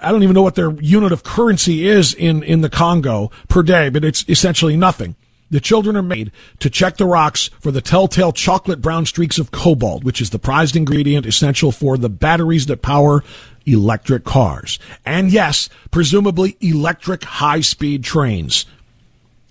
I 0.00 0.10
don't 0.10 0.22
even 0.22 0.34
know 0.34 0.42
what 0.42 0.54
their 0.54 0.72
unit 0.72 1.12
of 1.12 1.22
currency 1.22 1.86
is 1.86 2.14
in, 2.14 2.42
in 2.42 2.60
the 2.60 2.70
Congo 2.70 3.30
per 3.48 3.62
day, 3.62 3.88
but 3.88 4.04
it's 4.04 4.24
essentially 4.28 4.76
nothing. 4.76 5.16
The 5.50 5.60
children 5.60 5.96
are 5.96 6.02
made 6.02 6.30
to 6.60 6.70
check 6.70 6.96
the 6.96 7.06
rocks 7.06 7.50
for 7.58 7.72
the 7.72 7.80
telltale 7.80 8.32
chocolate 8.32 8.80
brown 8.80 9.04
streaks 9.04 9.38
of 9.38 9.50
cobalt, 9.50 10.04
which 10.04 10.20
is 10.20 10.30
the 10.30 10.38
prized 10.38 10.76
ingredient 10.76 11.26
essential 11.26 11.72
for 11.72 11.98
the 11.98 12.08
batteries 12.08 12.66
that 12.66 12.82
power 12.82 13.24
electric 13.66 14.24
cars. 14.24 14.78
And 15.04 15.32
yes, 15.32 15.68
presumably 15.90 16.56
electric 16.60 17.24
high 17.24 17.62
speed 17.62 18.04
trains. 18.04 18.64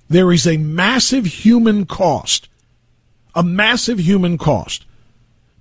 There 0.07 0.31
is 0.31 0.47
a 0.47 0.57
massive 0.57 1.25
human 1.25 1.85
cost, 1.85 2.47
a 3.35 3.43
massive 3.43 3.99
human 3.99 4.37
cost 4.37 4.85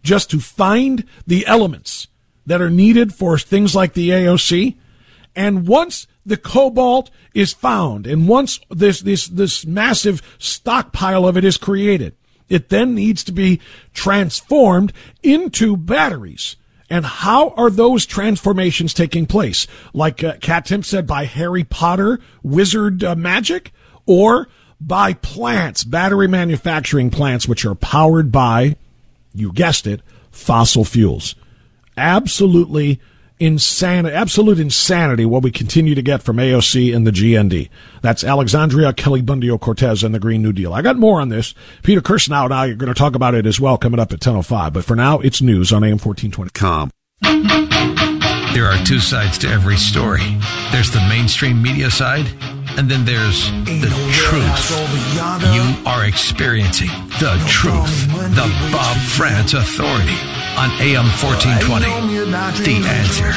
just 0.02 0.30
to 0.30 0.40
find 0.40 1.04
the 1.26 1.46
elements 1.46 2.06
that 2.48 2.62
are 2.62 2.70
needed 2.70 3.14
for 3.14 3.38
things 3.38 3.76
like 3.76 3.92
the 3.92 4.08
AOC. 4.08 4.74
And 5.37 5.68
once 5.68 6.06
the 6.24 6.38
cobalt 6.38 7.11
is 7.34 7.52
found 7.52 8.06
and 8.06 8.26
once 8.26 8.58
this, 8.70 9.00
this, 9.00 9.28
this 9.28 9.66
massive 9.66 10.22
stockpile 10.38 11.26
of 11.26 11.37
it 11.37 11.44
is 11.44 11.58
created, 11.58 12.16
it 12.48 12.70
then 12.70 12.94
needs 12.94 13.22
to 13.24 13.32
be 13.32 13.61
transformed 13.92 14.94
into 15.22 15.76
batteries. 15.76 16.56
And 16.90 17.04
how 17.04 17.50
are 17.50 17.68
those 17.68 18.06
transformations 18.06 18.94
taking 18.94 19.26
place? 19.26 19.66
Like 19.92 20.24
uh, 20.24 20.37
Kat 20.40 20.64
Timpf 20.64 20.87
said, 20.87 21.06
by 21.06 21.26
Harry 21.26 21.64
Potter 21.64 22.18
wizard 22.42 23.04
uh, 23.04 23.14
magic 23.14 23.72
or 24.06 24.48
by 24.80 25.12
plants, 25.12 25.84
battery 25.84 26.28
manufacturing 26.28 27.11
plants, 27.11 27.46
which 27.46 27.66
are 27.66 27.74
powered 27.74 28.32
by, 28.32 28.76
you 29.34 29.52
guessed 29.52 29.87
it, 29.87 30.00
fossil 30.30 30.87
fuels 30.87 31.34
absolutely 31.98 33.00
insanity, 33.40 34.14
absolute 34.14 34.58
insanity 34.58 35.24
what 35.24 35.42
we 35.42 35.50
continue 35.50 35.94
to 35.94 36.02
get 36.02 36.22
from 36.22 36.37
AOC 36.37 36.94
and 36.94 37.06
the 37.06 37.11
GND. 37.11 37.68
That's 38.02 38.24
Alexandria 38.24 38.92
Kelly 38.92 39.22
Bundio 39.22 39.61
Cortez 39.61 40.02
and 40.02 40.14
the 40.14 40.18
Green 40.18 40.42
New 40.42 40.52
Deal. 40.52 40.72
I 40.72 40.82
got 40.82 40.96
more 40.96 41.20
on 41.20 41.28
this. 41.28 41.54
Peter 41.82 42.00
Kirsanow 42.00 42.44
and 42.44 42.54
I 42.54 42.68
are 42.68 42.74
going 42.74 42.92
to 42.92 42.98
talk 42.98 43.14
about 43.14 43.34
it 43.34 43.46
as 43.46 43.61
well 43.61 43.78
coming 43.78 44.00
up 44.00 44.12
at 44.12 44.20
10.05. 44.20 44.72
But 44.72 44.84
for 44.84 44.96
now, 44.96 45.20
it's 45.20 45.40
news 45.40 45.72
on 45.72 45.84
AM 45.84 45.98
1420. 45.98 46.50
Com. 46.50 46.90
There 48.54 48.66
are 48.66 48.84
two 48.84 48.98
sides 48.98 49.38
to 49.38 49.48
every 49.48 49.76
story. 49.76 50.24
There's 50.72 50.90
the 50.90 51.04
mainstream 51.08 51.62
media 51.62 51.90
side, 51.90 52.26
and 52.76 52.90
then 52.90 53.04
there's 53.04 53.50
the 53.64 53.92
truth. 54.12 54.70
You 55.54 55.87
are 55.87 56.06
experiencing 56.06 56.88
the 57.20 57.40
truth. 57.46 58.08
The 58.34 58.70
Bob 58.72 58.96
Frantz 58.96 59.54
Authority 59.54 60.38
on 60.56 60.72
AM 60.80 61.04
1420. 61.20 61.84
The 62.64 62.80
answer. 62.88 63.28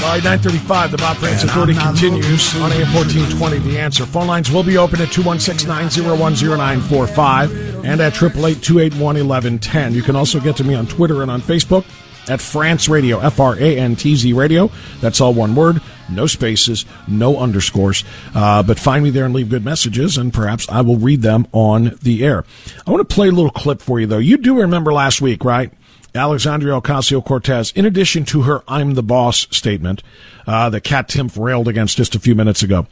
All 0.00 0.16
right, 0.16 0.24
935, 0.24 0.92
the 0.92 0.96
Bob 0.96 1.18
Frantz 1.18 1.44
Authority 1.44 1.74
continues 1.74 2.54
on 2.56 2.72
AM 2.72 2.90
1420, 2.94 3.58
The 3.58 3.78
Answer. 3.78 4.06
Phone 4.06 4.26
lines 4.26 4.50
will 4.50 4.62
be 4.62 4.78
open 4.78 4.98
at 5.02 5.08
216-901-0945 5.08 7.84
and 7.84 8.00
at 8.00 8.14
888-281-1110. 8.14 9.92
You 9.92 10.00
can 10.02 10.16
also 10.16 10.40
get 10.40 10.56
to 10.56 10.64
me 10.64 10.74
on 10.74 10.86
Twitter 10.86 11.20
and 11.20 11.30
on 11.30 11.42
Facebook 11.42 11.84
at 12.30 12.40
Frantz 12.40 12.88
Radio, 12.88 13.20
F 13.20 13.40
R 13.40 13.58
A 13.58 13.78
N 13.78 13.94
T 13.94 14.16
Z 14.16 14.32
Radio. 14.32 14.70
That's 15.00 15.20
all 15.20 15.34
one 15.34 15.54
word, 15.54 15.82
no 16.08 16.26
spaces, 16.26 16.86
no 17.06 17.36
underscores. 17.36 18.04
Uh, 18.34 18.62
but 18.62 18.78
find 18.78 19.04
me 19.04 19.10
there 19.10 19.26
and 19.26 19.34
leave 19.34 19.50
good 19.50 19.64
messages, 19.64 20.16
and 20.16 20.32
perhaps 20.32 20.68
I 20.68 20.80
will 20.80 20.96
read 20.96 21.22
them 21.22 21.46
on 21.52 21.98
the 22.02 22.24
air. 22.24 22.44
I 22.86 22.90
want 22.90 23.06
to 23.06 23.14
play 23.14 23.28
a 23.28 23.32
little 23.32 23.50
clip 23.50 23.82
for 23.82 24.00
you, 24.00 24.06
though. 24.06 24.18
You 24.18 24.38
do 24.38 24.60
remember 24.60 24.92
last 24.92 25.20
week, 25.20 25.44
right? 25.44 25.72
Alexandria 26.14 26.80
Ocasio 26.80 27.24
Cortez, 27.24 27.72
in 27.72 27.84
addition 27.84 28.24
to 28.26 28.42
her 28.42 28.62
I'm 28.66 28.94
the 28.94 29.02
boss 29.02 29.46
statement 29.50 30.02
uh, 30.46 30.70
that 30.70 30.82
Kat 30.82 31.08
Timpf 31.08 31.42
railed 31.42 31.68
against 31.68 31.96
just 31.96 32.14
a 32.14 32.20
few 32.20 32.34
minutes 32.34 32.62
ago. 32.62 32.86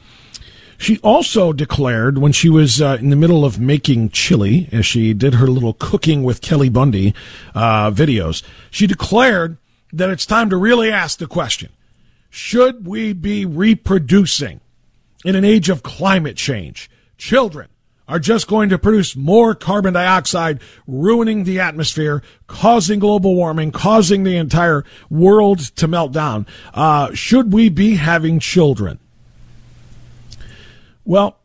She 0.76 0.98
also 0.98 1.52
declared 1.52 2.18
when 2.18 2.30
she 2.30 2.48
was 2.48 2.80
uh, 2.80 2.98
in 3.00 3.10
the 3.10 3.16
middle 3.16 3.44
of 3.44 3.58
making 3.58 4.10
chili, 4.10 4.68
as 4.70 4.86
she 4.86 5.12
did 5.12 5.34
her 5.34 5.48
little 5.48 5.72
cooking 5.72 6.22
with 6.22 6.40
Kelly 6.40 6.68
Bundy 6.68 7.14
uh, 7.52 7.90
videos, 7.90 8.44
she 8.70 8.86
declared 8.86 9.58
that 9.92 10.10
it's 10.10 10.24
time 10.24 10.50
to 10.50 10.56
really 10.56 10.90
ask 10.90 11.18
the 11.18 11.26
question 11.26 11.70
should 12.30 12.86
we 12.86 13.12
be 13.12 13.44
reproducing 13.44 14.60
in 15.24 15.34
an 15.34 15.44
age 15.44 15.68
of 15.68 15.82
climate 15.82 16.36
change? 16.36 16.88
Children 17.16 17.68
are 18.08 18.18
just 18.18 18.48
going 18.48 18.70
to 18.70 18.78
produce 18.78 19.14
more 19.14 19.54
carbon 19.54 19.92
dioxide, 19.92 20.60
ruining 20.86 21.44
the 21.44 21.60
atmosphere, 21.60 22.22
causing 22.46 22.98
global 22.98 23.34
warming, 23.34 23.70
causing 23.70 24.24
the 24.24 24.36
entire 24.36 24.84
world 25.10 25.58
to 25.76 25.86
melt 25.86 26.12
down. 26.12 26.46
Uh, 26.72 27.12
should 27.12 27.52
we 27.52 27.68
be 27.68 27.96
having 27.96 28.40
children? 28.40 28.98
Well, 31.04 31.38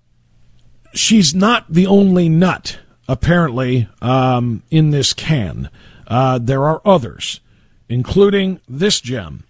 she's 0.93 1.35
not 1.35 1.65
the 1.69 1.85
only 1.85 2.29
nut, 2.29 2.79
apparently, 3.07 3.89
um, 4.01 4.63
in 4.71 4.91
this 4.91 5.13
can. 5.13 5.69
Uh, 6.07 6.39
there 6.41 6.63
are 6.63 6.81
others, 6.85 7.41
including 7.89 8.61
this 8.67 9.01
gem, 9.01 9.43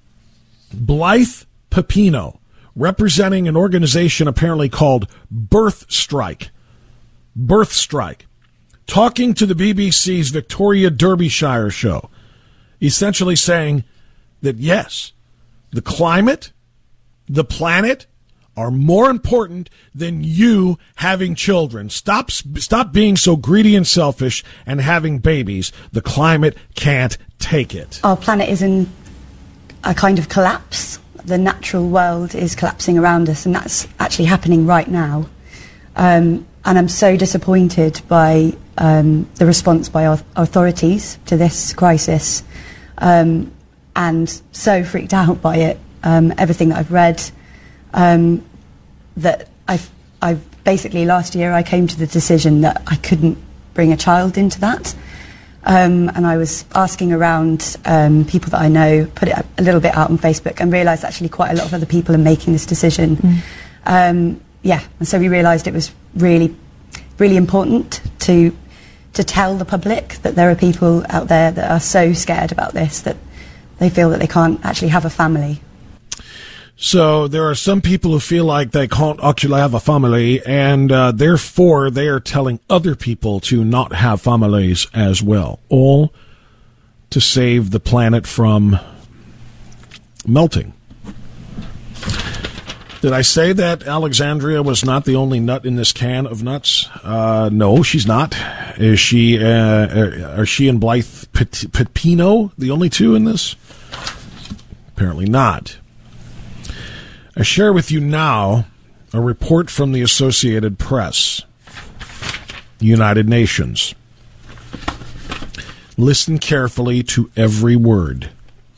Blythe 0.73 1.43
Pepino, 1.69 2.39
representing 2.75 3.47
an 3.47 3.55
organization 3.55 4.27
apparently 4.27 4.69
called 4.69 5.07
Birth 5.29 5.85
Strike. 5.89 6.49
Birth 7.35 7.71
Strike, 7.71 8.25
talking 8.87 9.33
to 9.33 9.45
the 9.45 9.55
BBC's 9.55 10.29
Victoria 10.29 10.89
Derbyshire 10.89 11.69
show, 11.69 12.09
essentially 12.81 13.35
saying 13.35 13.83
that 14.41 14.57
yes, 14.57 15.13
the 15.71 15.81
climate, 15.81 16.51
the 17.27 17.43
planet, 17.43 18.05
are 18.55 18.69
more 18.69 19.09
important 19.09 19.69
than 19.95 20.23
you 20.23 20.77
having 20.95 21.33
children. 21.33 21.89
Stop 21.89 22.29
stop 22.29 22.91
being 22.91 23.17
so 23.17 23.35
greedy 23.35 23.75
and 23.75 23.87
selfish 23.87 24.43
and 24.65 24.79
having 24.79 25.19
babies. 25.19 25.71
The 25.91 26.01
climate 26.01 26.55
can't 26.75 27.17
take 27.39 27.73
it. 27.73 27.99
Our 28.03 28.15
planet 28.17 28.49
is 28.49 28.61
in 28.61 28.89
a 29.83 29.93
kind 29.93 30.19
of 30.19 30.29
collapse. 30.29 30.99
The 31.25 31.37
natural 31.37 31.87
world 31.87 32.35
is 32.35 32.53
collapsing 32.53 32.97
around 32.97 33.29
us, 33.29 33.45
and 33.45 33.55
that's 33.55 33.87
actually 33.99 34.25
happening 34.25 34.65
right 34.67 34.87
now. 34.87 35.27
Um, 35.95 36.45
and 36.65 36.77
I'm 36.77 36.87
so 36.87 37.17
disappointed 37.17 38.01
by 38.07 38.53
um, 38.77 39.29
the 39.35 39.45
response 39.45 39.89
by 39.89 40.17
authorities 40.35 41.19
to 41.27 41.37
this 41.37 41.73
crisis, 41.73 42.43
um, 42.97 43.51
and 43.95 44.29
so 44.51 44.83
freaked 44.83 45.13
out 45.23 45.41
by 45.41 45.57
it. 45.57 45.79
Um, 46.03 46.33
everything 46.37 46.69
that 46.69 46.79
I've 46.79 46.91
read 46.91 47.23
um, 47.93 48.43
that 49.17 49.47
I've, 49.67 49.89
I've 50.21 50.63
basically 50.63 51.05
last 51.05 51.35
year 51.35 51.53
I 51.53 51.63
came 51.63 51.87
to 51.87 51.97
the 51.97 52.07
decision 52.07 52.61
that 52.61 52.81
I 52.87 52.95
couldn't 52.97 53.37
bring 53.73 53.93
a 53.93 53.97
child 53.97 54.37
into 54.37 54.59
that. 54.61 54.93
Um, 55.65 56.09
and 56.09 56.27
I 56.27 56.35
was 56.35 56.65
asking 56.75 57.13
around 57.13 57.77
um, 57.85 58.25
people 58.25 58.49
that 58.49 58.59
I 58.59 58.67
know, 58.67 59.09
put 59.15 59.29
it 59.29 59.45
a 59.57 59.61
little 59.61 59.79
bit 59.79 59.95
out 59.95 60.09
on 60.09 60.17
Facebook, 60.17 60.59
and 60.59 60.73
realised 60.73 61.05
actually 61.05 61.29
quite 61.29 61.51
a 61.51 61.55
lot 61.55 61.65
of 61.65 61.73
other 61.73 61.85
people 61.85 62.13
are 62.13 62.19
making 62.19 62.51
this 62.51 62.65
decision. 62.65 63.15
Mm. 63.15 63.41
Um, 63.85 64.41
yeah, 64.61 64.83
and 64.99 65.07
so 65.07 65.19
we 65.19 65.29
realised 65.29 65.67
it 65.67 65.73
was 65.73 65.93
really, 66.15 66.55
really 67.17 67.37
important 67.37 68.01
to 68.19 68.55
to 69.13 69.23
tell 69.23 69.55
the 69.57 69.65
public 69.65 70.15
that 70.23 70.33
there 70.33 70.49
are 70.49 70.55
people 70.55 71.05
out 71.07 71.27
there 71.27 71.51
that 71.51 71.69
are 71.69 71.79
so 71.79 72.13
scared 72.13 72.51
about 72.51 72.73
this 72.73 73.01
that 73.01 73.15
they 73.77 73.89
feel 73.89 74.09
that 74.09 74.19
they 74.19 74.27
can't 74.27 74.63
actually 74.65 74.87
have 74.87 75.05
a 75.05 75.09
family 75.09 75.61
so 76.75 77.27
there 77.27 77.47
are 77.49 77.55
some 77.55 77.81
people 77.81 78.11
who 78.11 78.19
feel 78.19 78.45
like 78.45 78.71
they 78.71 78.87
can't 78.87 79.23
actually 79.23 79.59
have 79.59 79.73
a 79.73 79.79
family, 79.79 80.43
and 80.45 80.91
uh, 80.91 81.11
therefore 81.11 81.89
they 81.89 82.07
are 82.07 82.19
telling 82.19 82.59
other 82.69 82.95
people 82.95 83.39
to 83.41 83.63
not 83.63 83.93
have 83.93 84.21
families 84.21 84.87
as 84.93 85.21
well, 85.21 85.59
all 85.69 86.13
to 87.11 87.21
save 87.21 87.71
the 87.71 87.79
planet 87.79 88.25
from 88.25 88.79
melting. 90.27 90.73
Did 93.03 93.11
I 93.11 93.21
say 93.21 93.51
that 93.51 93.83
Alexandria 93.83 94.63
was 94.63 94.85
not 94.85 95.03
the 95.03 95.17
only 95.17 95.41
nut 95.41 95.65
in 95.65 95.75
this 95.75 95.91
can 95.91 96.25
of 96.25 96.41
nuts? 96.41 96.87
Uh, 97.03 97.49
no, 97.51 97.83
she's 97.83 98.07
not. 98.07 98.33
Is 98.77 98.97
she? 98.97 99.43
Uh, 99.43 100.37
are 100.37 100.45
she 100.45 100.69
and 100.69 100.79
Blythe 100.79 101.25
Pepino 101.33 102.53
the 102.57 102.71
only 102.71 102.87
two 102.87 103.13
in 103.13 103.25
this? 103.25 103.57
Apparently 104.95 105.25
not. 105.25 105.75
I 107.35 107.43
share 107.43 107.73
with 107.73 107.91
you 107.91 107.99
now 107.99 108.67
a 109.11 109.19
report 109.19 109.69
from 109.69 109.91
the 109.91 110.01
Associated 110.01 110.79
Press, 110.79 111.41
United 112.79 113.27
Nations. 113.27 113.93
Listen 115.97 116.37
carefully 116.37 117.03
to 117.03 117.29
every 117.35 117.75
word. 117.75 118.29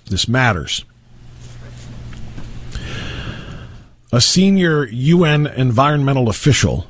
This 0.09 0.27
matters. 0.27 0.83
A 4.15 4.21
senior 4.21 4.86
UN 4.86 5.45
environmental 5.45 6.30
official 6.30 6.88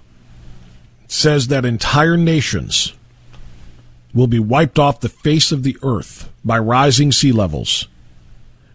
says 1.07 1.47
that 1.47 1.65
entire 1.65 2.17
nations 2.17 2.93
will 4.13 4.27
be 4.27 4.37
wiped 4.37 4.77
off 4.77 4.99
the 4.99 5.09
face 5.09 5.51
of 5.51 5.63
the 5.63 5.75
earth 5.81 6.31
by 6.43 6.59
rising 6.59 7.11
sea 7.11 7.31
levels 7.31 7.87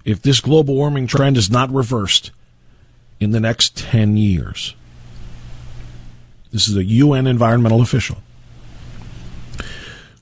if 0.04 0.20
this 0.20 0.40
global 0.40 0.74
warming 0.74 1.06
trend 1.06 1.36
is 1.36 1.48
not 1.48 1.72
reversed 1.72 2.32
in 3.20 3.30
the 3.30 3.38
next 3.38 3.76
10 3.76 4.16
years. 4.16 4.74
This 6.50 6.66
is 6.66 6.76
a 6.76 6.82
UN 6.82 7.28
environmental 7.28 7.80
official. 7.80 8.18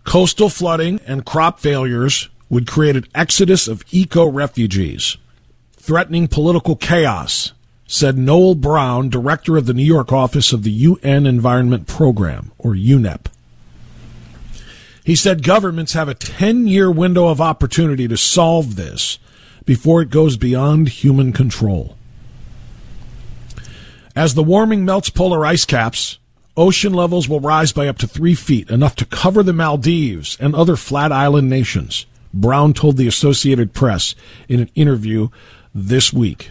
Coastal 0.05 0.51
flooding 0.51 1.01
and 1.07 1.25
crop 1.25 1.61
failures 1.61 2.29
would 2.51 2.67
create 2.67 2.97
an 2.97 3.07
exodus 3.15 3.67
of 3.67 3.83
eco 3.91 4.27
refugees, 4.29 5.17
threatening 5.79 6.29
political 6.29 6.77
chaos, 6.77 7.55
said 7.91 8.19
Noel 8.19 8.55
Brown, 8.55 9.09
director 9.09 9.57
of 9.57 9.65
the 9.65 9.73
New 9.73 9.83
York 9.83 10.13
office 10.13 10.53
of 10.53 10.63
the 10.63 10.71
UN 10.71 11.27
Environment 11.27 11.87
Program, 11.87 12.53
or 12.59 12.75
UNEP. 12.75 13.27
He 15.03 15.17
said 15.17 15.43
governments 15.43 15.95
have 15.95 16.07
a 16.07 16.15
10 16.15 16.67
year 16.67 16.91
window 16.91 17.29
of 17.29 17.41
opportunity 17.41 18.07
to 18.07 18.17
solve 18.19 18.77
this 18.77 19.19
before 19.65 20.03
it 20.03 20.11
goes 20.11 20.37
beyond 20.37 20.89
human 20.91 21.33
control. 21.33 21.97
As 24.15 24.35
the 24.35 24.43
warming 24.43 24.85
melts 24.85 25.09
polar 25.09 25.47
ice 25.47 25.65
caps, 25.65 26.19
ocean 26.59 26.93
levels 26.93 27.27
will 27.27 27.41
rise 27.41 27.73
by 27.73 27.89
up 27.89 27.97
to 27.99 28.07
three 28.07 28.35
feet, 28.35 28.69
enough 28.69 28.97
to 28.97 29.07
cover 29.07 29.43
the 29.43 29.55
Maldives 29.55 30.37
and 30.39 30.55
other 30.55 30.77
flat 30.77 31.11
island 31.11 31.49
nations, 31.49 32.05
Brown 32.35 32.75
told 32.75 32.99
the 32.99 33.09
Associated 33.09 33.73
Press 33.73 34.15
in 34.47 34.61
an 34.61 34.71
interview 34.75 35.29
this 35.75 36.13
week. 36.13 36.51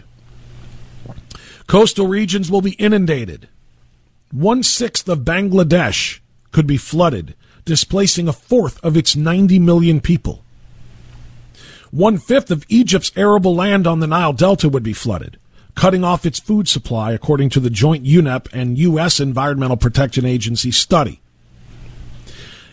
Coastal 1.68 2.08
regions 2.08 2.50
will 2.50 2.62
be 2.62 2.72
inundated. 2.72 3.48
One 4.32 4.64
sixth 4.64 5.08
of 5.08 5.20
Bangladesh 5.20 6.18
could 6.50 6.66
be 6.66 6.76
flooded, 6.76 7.36
displacing 7.64 8.26
a 8.26 8.32
fourth 8.32 8.82
of 8.84 8.96
its 8.96 9.14
90 9.14 9.60
million 9.60 10.00
people. 10.00 10.42
One 11.92 12.18
fifth 12.18 12.50
of 12.50 12.64
Egypt's 12.68 13.12
arable 13.14 13.54
land 13.54 13.86
on 13.86 14.00
the 14.00 14.06
Nile 14.06 14.32
Delta 14.32 14.68
would 14.68 14.82
be 14.82 14.92
flooded 14.92 15.38
cutting 15.78 16.02
off 16.02 16.26
its 16.26 16.40
food 16.40 16.68
supply, 16.68 17.12
according 17.12 17.48
to 17.48 17.60
the 17.60 17.70
joint 17.70 18.04
UNEP 18.04 18.48
and 18.52 18.76
U.S. 18.78 19.20
Environmental 19.20 19.76
Protection 19.76 20.24
Agency 20.24 20.72
study. 20.72 21.20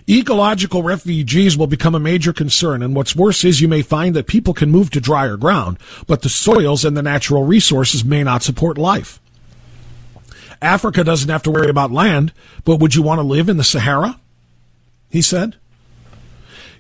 Ecological 0.08 0.84
refugees 0.84 1.58
will 1.58 1.66
become 1.66 1.96
a 1.96 2.00
major 2.00 2.32
concern, 2.32 2.84
and 2.84 2.96
what's 2.96 3.16
worse 3.16 3.44
is 3.44 3.60
you 3.60 3.68
may 3.68 3.82
find 3.82 4.16
that 4.16 4.28
people 4.28 4.54
can 4.54 4.70
move 4.70 4.92
to 4.92 5.02
drier 5.02 5.36
ground, 5.36 5.80
but 6.06 6.22
the 6.22 6.30
soils 6.30 6.86
and 6.86 6.96
the 6.96 7.02
natural 7.02 7.44
resources 7.44 8.06
may 8.06 8.24
not 8.24 8.44
support 8.44 8.78
life. 8.78 9.20
Africa 10.62 11.04
doesn't 11.04 11.30
have 11.30 11.44
to 11.44 11.52
worry 11.52 11.70
about 11.70 11.92
land, 11.92 12.34
but 12.66 12.78
would 12.78 12.94
you 12.94 13.02
want 13.02 13.18
to 13.18 13.24
live 13.24 13.50
in 13.50 13.58
the 13.58 13.64
Sahara? 13.64 14.20
He 15.10 15.24
said. 15.24 15.56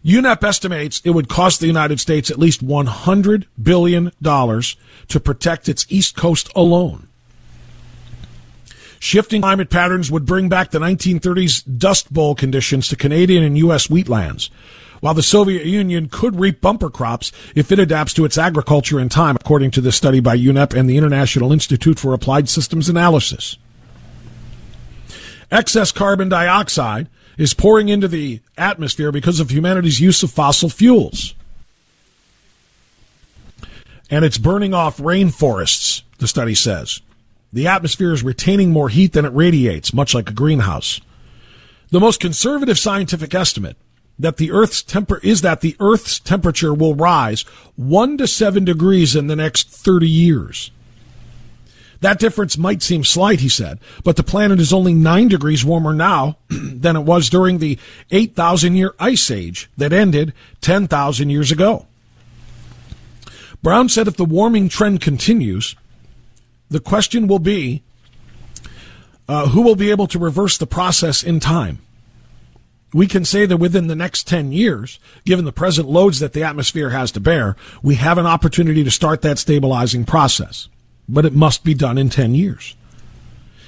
UNEP 0.03 0.43
estimates 0.43 1.01
it 1.03 1.09
would 1.09 1.27
cost 1.27 1.59
the 1.59 1.67
United 1.67 1.99
States 1.99 2.29
at 2.29 2.37
least 2.37 2.65
$100 2.65 3.45
billion 3.61 4.11
to 4.21 5.19
protect 5.19 5.67
its 5.67 5.87
East 5.89 6.15
Coast 6.15 6.51
alone. 6.55 7.04
Shifting 9.05 9.43
climate 9.43 9.69
patterns 9.69 10.09
would 10.09 10.25
bring 10.25 10.49
back 10.49 10.71
the 10.71 10.79
1930s 10.79 11.77
Dust 11.77 12.11
Bowl 12.11 12.33
conditions 12.33 12.87
to 12.87 12.95
Canadian 12.95 13.43
and 13.43 13.55
U.S. 13.59 13.85
wheatlands. 13.85 14.49
While 14.99 15.13
the 15.13 15.21
Soviet 15.21 15.63
Union 15.63 16.09
could 16.09 16.39
reap 16.39 16.59
bumper 16.59 16.89
crops 16.89 17.31
if 17.53 17.71
it 17.71 17.77
adapts 17.77 18.15
to 18.15 18.25
its 18.25 18.35
agriculture 18.35 18.99
in 18.99 19.09
time, 19.09 19.35
according 19.35 19.69
to 19.71 19.81
this 19.81 19.95
study 19.95 20.21
by 20.21 20.35
UNEP 20.35 20.73
and 20.73 20.89
the 20.89 20.97
International 20.97 21.53
Institute 21.53 21.99
for 21.99 22.15
Applied 22.15 22.49
Systems 22.49 22.89
Analysis. 22.89 23.59
Excess 25.51 25.91
carbon 25.91 26.27
dioxide 26.27 27.07
is 27.37 27.53
pouring 27.53 27.89
into 27.89 28.07
the 28.07 28.39
atmosphere 28.57 29.11
because 29.11 29.39
of 29.39 29.51
humanity's 29.51 29.99
use 29.99 30.23
of 30.23 30.31
fossil 30.31 30.67
fuels. 30.67 31.35
And 34.09 34.25
it's 34.25 34.39
burning 34.39 34.73
off 34.73 34.97
rainforests, 34.97 36.01
the 36.17 36.27
study 36.27 36.55
says. 36.55 37.01
The 37.55 37.67
atmosphere 37.67 38.11
is 38.11 38.21
retaining 38.21 38.71
more 38.71 38.89
heat 38.89 39.13
than 39.13 39.23
it 39.23 39.33
radiates, 39.33 39.93
much 39.93 40.13
like 40.13 40.29
a 40.29 40.33
greenhouse. 40.33 40.99
The 41.89 42.01
most 42.01 42.19
conservative 42.19 42.77
scientific 42.77 43.33
estimate 43.33 43.77
that 44.19 44.35
the 44.35 44.51
Earth's 44.51 44.83
temper 44.83 45.21
is 45.23 45.41
that 45.41 45.61
the 45.61 45.77
Earth's 45.79 46.19
temperature 46.19 46.73
will 46.73 46.95
rise 46.95 47.43
one 47.77 48.17
to 48.17 48.27
seven 48.27 48.65
degrees 48.65 49.15
in 49.15 49.27
the 49.27 49.37
next 49.37 49.69
30 49.69 50.05
years. 50.05 50.69
That 52.01 52.19
difference 52.19 52.57
might 52.57 52.83
seem 52.83 53.05
slight, 53.05 53.39
he 53.39 53.47
said, 53.47 53.79
but 54.03 54.17
the 54.17 54.21
planet 54.21 54.59
is 54.59 54.73
only 54.73 54.93
nine 54.93 55.29
degrees 55.29 55.63
warmer 55.63 55.93
now 55.93 56.37
than 56.49 56.97
it 56.97 57.03
was 57.03 57.29
during 57.29 57.59
the 57.59 57.79
8,000 58.11 58.75
year 58.75 58.93
ice 58.99 59.31
age 59.31 59.69
that 59.77 59.93
ended 59.93 60.33
10,000 60.59 61.29
years 61.29 61.53
ago. 61.53 61.85
Brown 63.63 63.87
said 63.87 64.09
if 64.09 64.17
the 64.17 64.25
warming 64.25 64.67
trend 64.67 64.99
continues, 64.99 65.77
the 66.75 66.81
question 66.81 67.27
will 67.27 67.39
be 67.39 67.83
uh, 69.29 69.47
who 69.47 69.61
will 69.61 69.77
be 69.77 69.91
able 69.91 70.07
to 70.07 70.19
reverse 70.19 70.57
the 70.57 70.67
process 70.67 71.23
in 71.23 71.39
time? 71.39 71.79
We 72.93 73.07
can 73.07 73.23
say 73.23 73.45
that 73.45 73.55
within 73.55 73.87
the 73.87 73.95
next 73.95 74.27
10 74.27 74.51
years, 74.51 74.99
given 75.23 75.45
the 75.45 75.53
present 75.53 75.87
loads 75.87 76.19
that 76.19 76.33
the 76.33 76.43
atmosphere 76.43 76.89
has 76.89 77.13
to 77.13 77.21
bear, 77.21 77.55
we 77.81 77.95
have 77.95 78.17
an 78.17 78.25
opportunity 78.25 78.83
to 78.83 78.91
start 78.91 79.21
that 79.21 79.39
stabilizing 79.39 80.03
process. 80.03 80.67
But 81.07 81.23
it 81.23 81.31
must 81.31 81.63
be 81.63 81.73
done 81.73 81.97
in 81.97 82.09
10 82.09 82.35
years. 82.35 82.75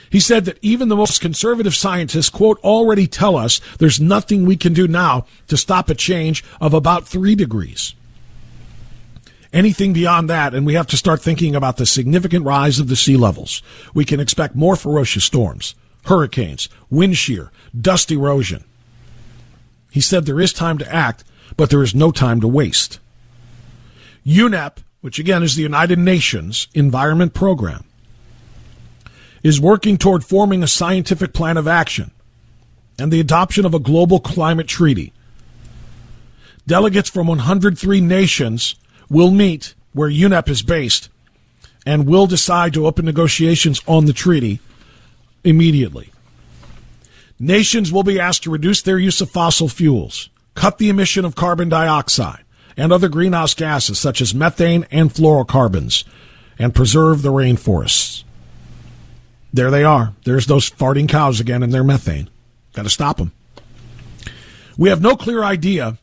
He 0.10 0.20
said 0.20 0.44
that 0.44 0.60
even 0.62 0.90
the 0.90 0.98
most 0.98 1.22
conservative 1.22 1.76
scientists, 1.76 2.30
quote, 2.30 2.60
already 2.60 3.08
tell 3.08 3.38
us 3.38 3.62
there's 3.78 4.02
nothing 4.02 4.46
we 4.46 4.58
can 4.58 4.74
do 4.74 4.86
now 4.86 5.26
to 5.48 5.56
stop 5.56 5.90
a 5.90 5.96
change 5.96 6.44
of 6.60 6.74
about 6.74 7.08
three 7.08 7.36
degrees. 7.36 7.96
Anything 9.54 9.94
beyond 9.94 10.30
that, 10.30 10.54
and 10.54 10.66
we 10.66 10.74
have 10.74 10.88
to 10.88 10.98
start 10.98 11.22
thinking 11.22 11.56
about 11.56 11.78
the 11.78 11.86
significant 11.86 12.46
rise 12.46 12.80
of 12.80 12.90
the 12.90 12.96
sea 12.96 13.16
levels. 13.16 13.62
We 13.94 14.06
can 14.06 14.20
expect 14.20 14.56
more 14.56 14.76
ferocious 14.76 15.24
storms, 15.24 15.74
hurricanes, 16.06 16.68
wind 16.90 17.18
shear, 17.18 17.52
dust 17.80 18.12
erosion. 18.12 18.64
He 19.90 20.02
said 20.02 20.26
there 20.26 20.42
is 20.42 20.54
time 20.54 20.78
to 20.80 20.94
act, 20.94 21.24
but 21.56 21.70
there 21.70 21.84
is 21.84 21.96
no 21.96 22.12
time 22.12 22.42
to 22.42 22.48
waste. 22.48 23.00
UNEP, 24.26 24.78
which 25.02 25.20
again 25.20 25.44
is 25.44 25.56
the 25.56 25.64
United 25.64 25.98
Nations 25.98 26.68
Environment 26.74 27.34
Program, 27.34 27.86
is 29.44 29.62
working 29.62 29.98
toward 29.98 30.26
forming 30.26 30.62
a 30.62 30.68
scientific 30.68 31.34
plan 31.34 31.56
of 31.56 31.68
action 31.68 32.12
and 33.00 33.14
the 33.14 33.20
adoption 33.20 33.66
of 33.66 33.74
a 33.74 33.80
global 33.80 34.20
climate 34.20 34.68
treaty. 34.68 35.14
Delegates 36.66 37.10
from 37.10 37.28
103 37.28 38.02
nations 38.02 38.76
will 39.10 39.32
meet 39.32 39.74
where 39.94 40.10
UNEP 40.10 40.50
is 40.50 40.62
based 40.62 41.10
and 41.86 42.08
will 42.08 42.28
decide 42.28 42.74
to 42.74 42.86
open 42.86 43.06
negotiations 43.06 43.82
on 43.88 44.06
the 44.06 44.14
treaty 44.14 44.60
immediately. 45.44 46.12
Nations 47.40 47.92
will 47.92 48.04
be 48.04 48.20
asked 48.20 48.44
to 48.44 48.52
reduce 48.52 48.82
their 48.82 48.98
use 48.98 49.22
of 49.22 49.30
fossil 49.30 49.70
fuels, 49.70 50.30
cut 50.56 50.78
the 50.78 50.90
emission 50.90 51.24
of 51.24 51.36
carbon 51.36 51.70
dioxide 51.70 52.44
and 52.76 52.92
other 52.92 53.10
greenhouse 53.10 53.54
gases 53.54 54.00
such 54.00 54.22
as 54.22 54.36
methane 54.36 54.86
and 54.92 55.12
fluorocarbons, 55.12 56.04
and 56.60 56.76
preserve 56.76 57.22
the 57.22 57.32
rainforests. 57.32 58.24
There 59.54 59.72
they 59.72 59.84
are. 59.84 60.14
There's 60.26 60.46
those 60.46 60.70
farting 60.70 61.10
cows 61.10 61.40
again 61.40 61.64
and 61.64 61.74
their 61.74 61.84
methane. 61.84 62.30
Got 62.74 62.84
to 62.84 62.90
stop 62.90 63.18
them. 63.18 63.32
We 64.78 64.90
have 64.90 65.02
no 65.02 65.16
clear 65.16 65.44
idea 65.44 65.98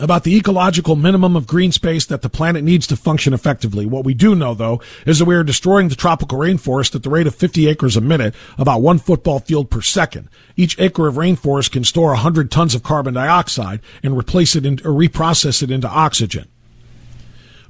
about 0.00 0.24
the 0.24 0.36
ecological 0.36 0.96
minimum 0.96 1.34
of 1.36 1.46
green 1.46 1.72
space 1.72 2.06
that 2.06 2.22
the 2.22 2.28
planet 2.28 2.62
needs 2.62 2.86
to 2.86 2.96
function 2.96 3.32
effectively. 3.32 3.84
What 3.84 4.04
we 4.04 4.14
do 4.14 4.34
know, 4.34 4.54
though, 4.54 4.80
is 5.06 5.18
that 5.18 5.24
we 5.24 5.34
are 5.34 5.42
destroying 5.42 5.88
the 5.88 5.96
tropical 5.96 6.38
rainforest 6.38 6.94
at 6.94 7.02
the 7.02 7.10
rate 7.10 7.26
of 7.26 7.34
50 7.34 7.68
acres 7.68 7.96
a 7.96 8.00
minute, 8.00 8.34
about 8.56 8.82
one 8.82 8.98
football 8.98 9.40
field 9.40 9.70
per 9.70 9.80
second. 9.80 10.28
Each 10.56 10.78
acre 10.78 11.08
of 11.08 11.16
rainforest 11.16 11.72
can 11.72 11.84
store 11.84 12.10
100 12.10 12.50
tons 12.50 12.74
of 12.74 12.82
carbon 12.82 13.14
dioxide 13.14 13.80
and 14.02 14.16
replace 14.16 14.54
it 14.54 14.64
in, 14.64 14.74
or 14.84 14.92
reprocess 14.92 15.62
it 15.62 15.70
into 15.70 15.88
oxygen. 15.88 16.48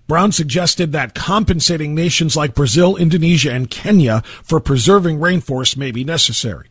Brown 0.06 0.32
suggested 0.32 0.92
that 0.92 1.14
compensating 1.14 1.94
nations 1.94 2.34
like 2.34 2.54
Brazil, 2.54 2.96
Indonesia, 2.96 3.52
and 3.52 3.70
Kenya 3.70 4.22
for 4.42 4.58
preserving 4.58 5.18
rainforests 5.18 5.76
may 5.76 5.90
be 5.90 6.02
necessary. 6.02 6.68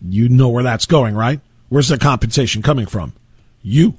You 0.00 0.28
know 0.28 0.48
where 0.48 0.62
that's 0.62 0.86
going, 0.86 1.14
right? 1.14 1.40
Where's 1.68 1.88
the 1.88 1.98
compensation 1.98 2.62
coming 2.62 2.86
from? 2.86 3.14
You. 3.62 3.98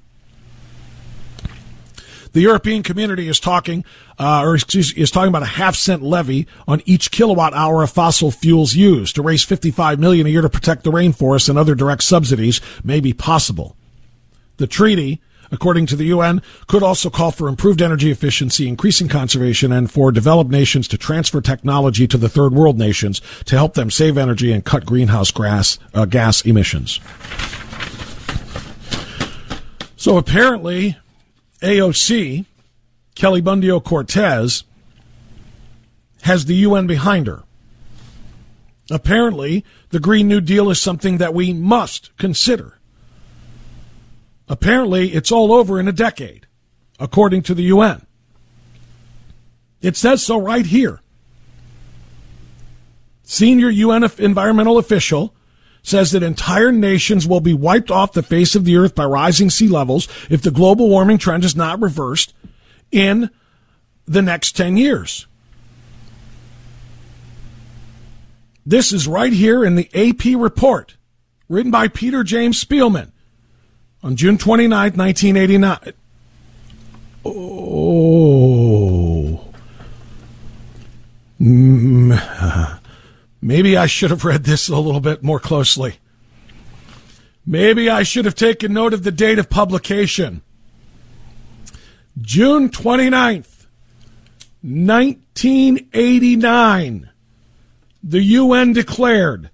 The 2.34 2.42
European 2.42 2.82
community 2.82 3.28
is 3.28 3.40
talking, 3.40 3.86
uh, 4.20 4.42
or 4.42 4.56
excuse, 4.56 4.92
is 4.94 5.12
talking 5.12 5.30
about 5.30 5.44
a 5.44 5.46
half 5.46 5.76
cent 5.76 6.02
levy 6.02 6.48
on 6.68 6.82
each 6.86 7.12
kilowatt 7.12 7.54
hour 7.54 7.84
of 7.84 7.92
fossil 7.92 8.32
fuels 8.32 8.74
used 8.74 9.16
to 9.16 9.22
raise 9.22 9.44
55 9.44 10.00
million 10.00 10.26
a 10.26 10.32
year 10.32 10.42
to 10.42 10.50
protect 10.50 10.84
the 10.84 10.92
rainforest 10.92 11.48
and 11.48 11.60
other 11.60 11.76
direct 11.76 12.02
subsidies 12.04 12.60
may 12.84 13.00
be 13.00 13.14
possible. 13.14 13.76
The 14.58 14.66
treaty, 14.66 15.22
according 15.52 15.86
to 15.88 15.96
the 15.96 16.06
UN, 16.06 16.42
could 16.68 16.82
also 16.82 17.12
call 17.12 17.30
for 17.30 17.48
improved 17.48 17.84
energy 17.84 18.10
efficiency, 18.10 18.68
increasing 18.68 19.08
conservation, 19.08 19.72
and 19.72 19.92
for 19.92 20.12
developed 20.12 20.50
nations 20.50 20.88
to 20.88 20.98
transfer 20.98 21.40
technology 21.40 22.08
to 22.08 22.18
the 22.18 22.30
third 22.30 22.54
world 22.54 22.80
nations 22.80 23.22
to 23.46 23.56
help 23.56 23.76
them 23.76 23.92
save 23.92 24.18
energy 24.18 24.52
and 24.52 24.66
cut 24.66 24.88
greenhouse 24.88 25.30
gas, 25.30 25.78
uh, 25.94 26.06
gas 26.06 26.42
emissions. 26.42 27.00
So 30.04 30.18
apparently, 30.18 30.98
AOC, 31.62 32.44
Kelly 33.16 33.42
Bundio 33.42 33.82
Cortez, 33.82 34.66
has 36.24 36.44
the 36.44 36.56
UN 36.56 36.88
behind 36.88 37.26
her. 37.28 37.44
Apparently, 38.92 39.64
the 39.92 40.02
Green 40.02 40.28
New 40.28 40.42
Deal 40.42 40.70
is 40.70 40.82
something 40.82 41.20
that 41.20 41.34
we 41.34 41.54
must 41.54 42.12
consider. 42.18 42.78
Apparently, 44.50 45.14
it's 45.14 45.32
all 45.32 45.54
over 45.54 45.80
in 45.80 45.88
a 45.88 45.94
decade, 45.94 46.48
according 47.00 47.42
to 47.44 47.54
the 47.54 47.64
UN. 47.64 48.06
It 49.82 49.96
says 49.96 50.22
so 50.22 50.38
right 50.38 50.66
here. 50.66 51.00
Senior 53.24 53.70
UN 53.70 54.04
environmental 54.18 54.78
official 54.78 55.34
says 55.84 56.12
that 56.12 56.24
entire 56.24 56.72
nations 56.72 57.28
will 57.28 57.42
be 57.42 57.54
wiped 57.54 57.92
off 57.92 58.14
the 58.14 58.24
face 58.24 58.56
of 58.56 58.64
the 58.64 58.78
earth 58.78 58.96
by 58.96 59.04
rising 59.06 59.50
sea 59.50 59.68
levels 59.68 60.08
if 60.30 60.42
the 60.42 60.50
global 60.50 60.90
warming 60.90 61.18
trend 61.18 61.44
is 61.44 61.56
not 61.56 61.82
reversed 61.82 62.34
in 62.92 63.30
the 64.06 64.22
next 64.22 64.56
10 64.56 64.78
years. 64.78 65.28
This 68.66 68.94
is 68.94 69.10
right 69.10 69.34
here 69.34 69.66
in 69.66 69.76
the 69.76 69.90
AP 69.94 70.40
report 70.40 70.96
written 71.50 71.70
by 71.72 71.90
Peter 71.90 72.24
James 72.24 72.64
Spielman 72.64 73.12
on 74.02 74.16
June 74.16 74.38
29, 74.38 74.94
1989. 74.94 75.94
Oh. 77.26 78.14
Mm. 81.42 82.80
Maybe 83.44 83.76
I 83.76 83.88
should 83.88 84.10
have 84.10 84.24
read 84.24 84.46
this 84.46 84.70
a 84.70 84.78
little 84.78 85.02
bit 85.02 85.22
more 85.22 85.38
closely. 85.38 85.96
Maybe 87.46 87.90
I 87.90 88.04
should 88.04 88.24
have 88.24 88.36
taken 88.36 88.72
note 88.72 88.94
of 88.94 89.04
the 89.04 89.12
date 89.12 89.38
of 89.38 89.50
publication. 89.50 90.42
June 92.22 92.70
29th, 92.70 93.66
1989. 94.62 97.10
The 98.02 98.24
UN 98.24 98.72
declared 98.72 99.50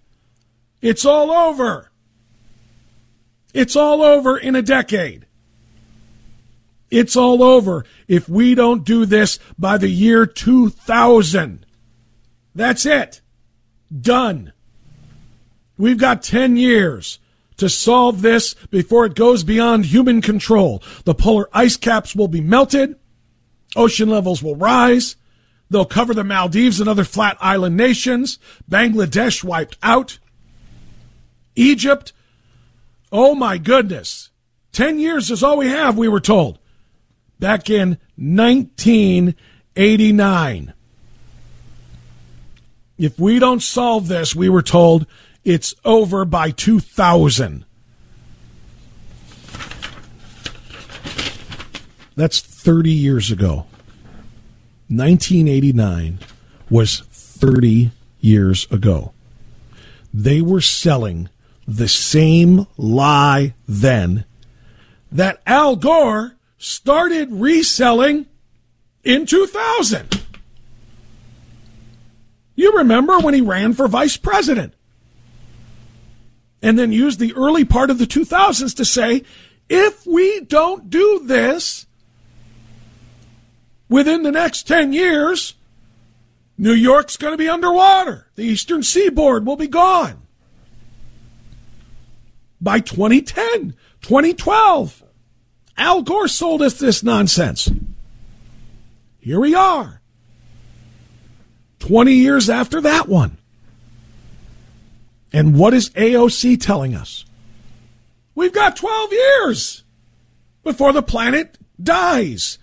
it's 0.83 1.03
all 1.03 1.31
over. 1.31 1.89
It's 3.55 3.75
all 3.75 4.03
over 4.03 4.37
in 4.37 4.55
a 4.55 4.61
decade. 4.61 5.25
It's 6.91 7.15
all 7.15 7.41
over 7.41 7.85
if 8.07 8.29
we 8.29 8.53
don't 8.53 8.85
do 8.85 9.07
this 9.07 9.39
by 9.57 9.79
the 9.79 9.89
year 9.89 10.27
2000. 10.27 11.65
That's 12.53 12.85
it. 12.85 13.21
Done. 13.97 14.53
We've 15.77 15.97
got 15.97 16.23
10 16.23 16.57
years 16.57 17.19
to 17.57 17.69
solve 17.69 18.21
this 18.21 18.53
before 18.69 19.05
it 19.05 19.15
goes 19.15 19.43
beyond 19.43 19.85
human 19.85 20.21
control. 20.21 20.83
The 21.05 21.13
polar 21.13 21.47
ice 21.53 21.77
caps 21.77 22.15
will 22.15 22.27
be 22.27 22.41
melted. 22.41 22.95
Ocean 23.75 24.09
levels 24.09 24.41
will 24.41 24.55
rise. 24.55 25.15
They'll 25.69 25.85
cover 25.85 26.13
the 26.13 26.23
Maldives 26.23 26.79
and 26.79 26.89
other 26.89 27.03
flat 27.03 27.37
island 27.39 27.77
nations. 27.77 28.39
Bangladesh 28.69 29.43
wiped 29.43 29.77
out. 29.83 30.19
Egypt. 31.55 32.13
Oh 33.11 33.35
my 33.35 33.57
goodness. 33.57 34.29
10 34.71 34.99
years 34.99 35.31
is 35.31 35.43
all 35.43 35.57
we 35.57 35.67
have, 35.67 35.97
we 35.97 36.07
were 36.07 36.19
told. 36.19 36.59
Back 37.39 37.69
in 37.69 37.97
1989. 38.15 40.73
If 42.99 43.17
we 43.17 43.39
don't 43.39 43.63
solve 43.63 44.09
this, 44.09 44.35
we 44.35 44.49
were 44.49 44.61
told 44.61 45.07
it's 45.45 45.73
over 45.85 46.25
by 46.25 46.51
2000. 46.51 47.63
That's 52.17 52.41
30 52.41 52.91
years 52.91 53.31
ago. 53.31 53.67
1989 54.89 56.19
was 56.69 56.99
30 56.99 57.91
years 58.19 58.67
ago. 58.69 59.13
They 60.13 60.41
were 60.41 60.59
selling 60.59 61.29
the 61.65 61.87
same 61.87 62.67
lie 62.75 63.53
then 63.65 64.25
that 65.09 65.41
Al 65.47 65.77
Gore 65.77 66.35
started 66.57 67.29
reselling 67.31 68.25
in 69.05 69.25
2000. 69.25 70.18
You 72.59 72.75
remember 72.75 73.17
when 73.19 73.33
he 73.33 73.39
ran 73.39 73.71
for 73.71 73.87
vice 73.87 74.17
president 74.17 74.73
and 76.61 76.77
then 76.77 76.91
used 76.91 77.17
the 77.17 77.33
early 77.33 77.63
part 77.63 77.89
of 77.89 77.99
the 77.99 78.05
2000s 78.05 78.75
to 78.75 78.83
say, 78.83 79.23
if 79.69 80.05
we 80.05 80.41
don't 80.41 80.89
do 80.89 81.21
this 81.23 81.87
within 83.87 84.23
the 84.23 84.31
next 84.33 84.67
10 84.67 84.91
years, 84.91 85.53
New 86.57 86.73
York's 86.73 87.15
going 87.15 87.31
to 87.31 87.37
be 87.37 87.47
underwater. 87.47 88.27
The 88.35 88.43
eastern 88.43 88.83
seaboard 88.83 89.45
will 89.45 89.55
be 89.55 89.69
gone 89.69 90.21
by 92.59 92.81
2010, 92.81 93.73
2012. 94.01 95.01
Al 95.77 96.01
Gore 96.01 96.27
sold 96.27 96.61
us 96.61 96.77
this 96.77 97.03
nonsense. 97.03 97.71
Here 99.21 99.39
we 99.39 99.55
are. 99.55 99.98
20 101.79 102.13
years 102.13 102.49
after 102.49 102.81
that 102.81 103.07
one. 103.07 103.37
And 105.31 105.57
what 105.57 105.73
is 105.73 105.89
AOC 105.91 106.61
telling 106.61 106.95
us? 106.95 107.25
We've 108.35 108.53
got 108.53 108.75
12 108.75 109.11
years 109.11 109.83
before 110.63 110.93
the 110.93 111.03
planet 111.03 111.57
dies. 111.81 112.57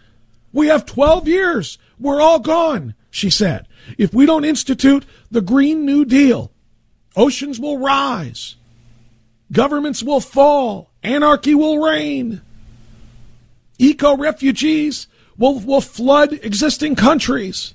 We 0.52 0.68
have 0.68 0.86
12 0.86 1.28
years. 1.28 1.78
We're 1.98 2.20
all 2.20 2.38
gone, 2.38 2.94
she 3.10 3.30
said. 3.30 3.66
If 3.98 4.12
we 4.12 4.26
don't 4.26 4.44
institute 4.44 5.04
the 5.30 5.40
Green 5.40 5.84
New 5.84 6.04
Deal, 6.04 6.50
oceans 7.14 7.60
will 7.60 7.78
rise. 7.78 8.56
Governments 9.52 10.02
will 10.02 10.20
fall. 10.20 10.90
Anarchy 11.02 11.54
will 11.54 11.78
reign. 11.78 12.42
Eco 13.78 14.16
refugees 14.16 15.06
will, 15.36 15.60
will 15.60 15.80
flood 15.80 16.32
existing 16.32 16.96
countries. 16.96 17.74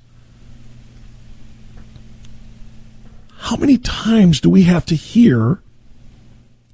How 3.42 3.56
many 3.56 3.76
times 3.76 4.40
do 4.40 4.48
we 4.48 4.62
have 4.62 4.86
to 4.86 4.94
hear 4.94 5.60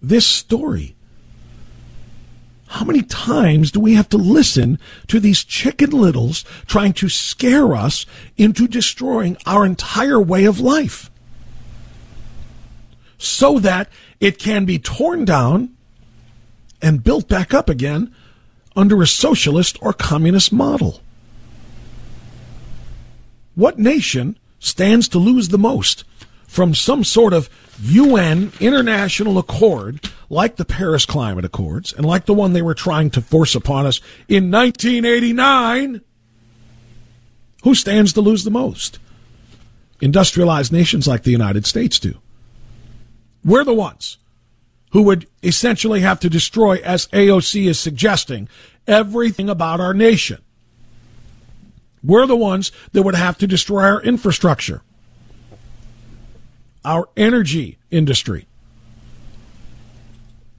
this 0.03 0.27
story? 0.27 0.95
How 2.67 2.85
many 2.85 3.01
times 3.01 3.73
do 3.73 3.81
we 3.81 3.95
have 3.95 4.11
to 4.11 4.19
listen 4.19 4.79
to 5.07 5.19
these 5.19 5.45
chicken 5.45 5.91
littles 5.93 6.45
trying 6.67 6.93
to 6.93 7.09
scare 7.09 7.75
us 7.75 8.05
into 8.37 8.69
destroying 8.69 9.39
our 9.47 9.65
entire 9.65 10.21
way 10.21 10.45
of 10.45 10.61
life? 10.61 11.11
So 13.17 13.59
that 13.61 13.89
it 14.21 14.39
can 14.39 14.67
be 14.67 14.79
torn 14.79 15.25
down 15.25 15.75
and 16.83 17.03
built 17.03 17.29
back 17.29 17.55
up 17.55 17.71
again 17.71 18.15
under 18.77 19.01
a 19.01 19.07
socialist 19.07 19.79
or 19.81 19.95
communist 19.95 20.53
model. 20.53 21.01
What 23.55 23.79
nation 23.79 24.39
stands 24.59 25.09
to 25.09 25.19
lose 25.19 25.49
the 25.49 25.59
most 25.59 26.05
from 26.49 26.75
some 26.75 27.05
sort 27.05 27.33
of 27.33 27.49
UN 27.81 28.51
international 28.59 29.39
accord 29.39 30.11
like 30.29 30.57
the 30.57 30.65
Paris 30.65 31.07
Climate 31.07 31.45
Accords 31.45 31.93
and 31.93 32.05
like 32.05 32.25
the 32.25 32.35
one 32.35 32.53
they 32.53 32.63
were 32.63 32.75
trying 32.75 33.11
to 33.11 33.21
force 33.21 33.55
upon 33.55 33.87
us 33.87 34.01
in 34.27 34.51
1989? 34.51 36.01
Who 37.63 37.75
stands 37.75 38.13
to 38.15 38.21
lose 38.21 38.43
the 38.43 38.51
most? 38.51 38.99
Industrialized 40.01 40.73
nations 40.73 41.07
like 41.07 41.23
the 41.23 41.31
United 41.31 41.67
States 41.67 42.01
do. 42.01 42.19
We're 43.45 43.65
the 43.65 43.75
ones 43.75 44.19
who 44.93 45.03
would 45.03 45.27
essentially 45.43 46.01
have 46.01 46.19
to 46.21 46.31
destroy, 46.31 46.77
as 46.77 47.09
AOC 47.09 47.67
is 47.67 47.79
suggesting, 47.79 48.49
everything 48.87 49.49
about 49.51 49.81
our 49.81 49.93
nation. 49.93 50.39
We're 52.03 52.27
the 52.27 52.37
ones 52.37 52.73
that 52.93 53.03
would 53.03 53.15
have 53.15 53.37
to 53.39 53.47
destroy 53.47 53.83
our 53.83 54.01
infrastructure, 54.01 54.83
our 56.85 57.09
energy 57.17 57.79
industry. 57.91 58.47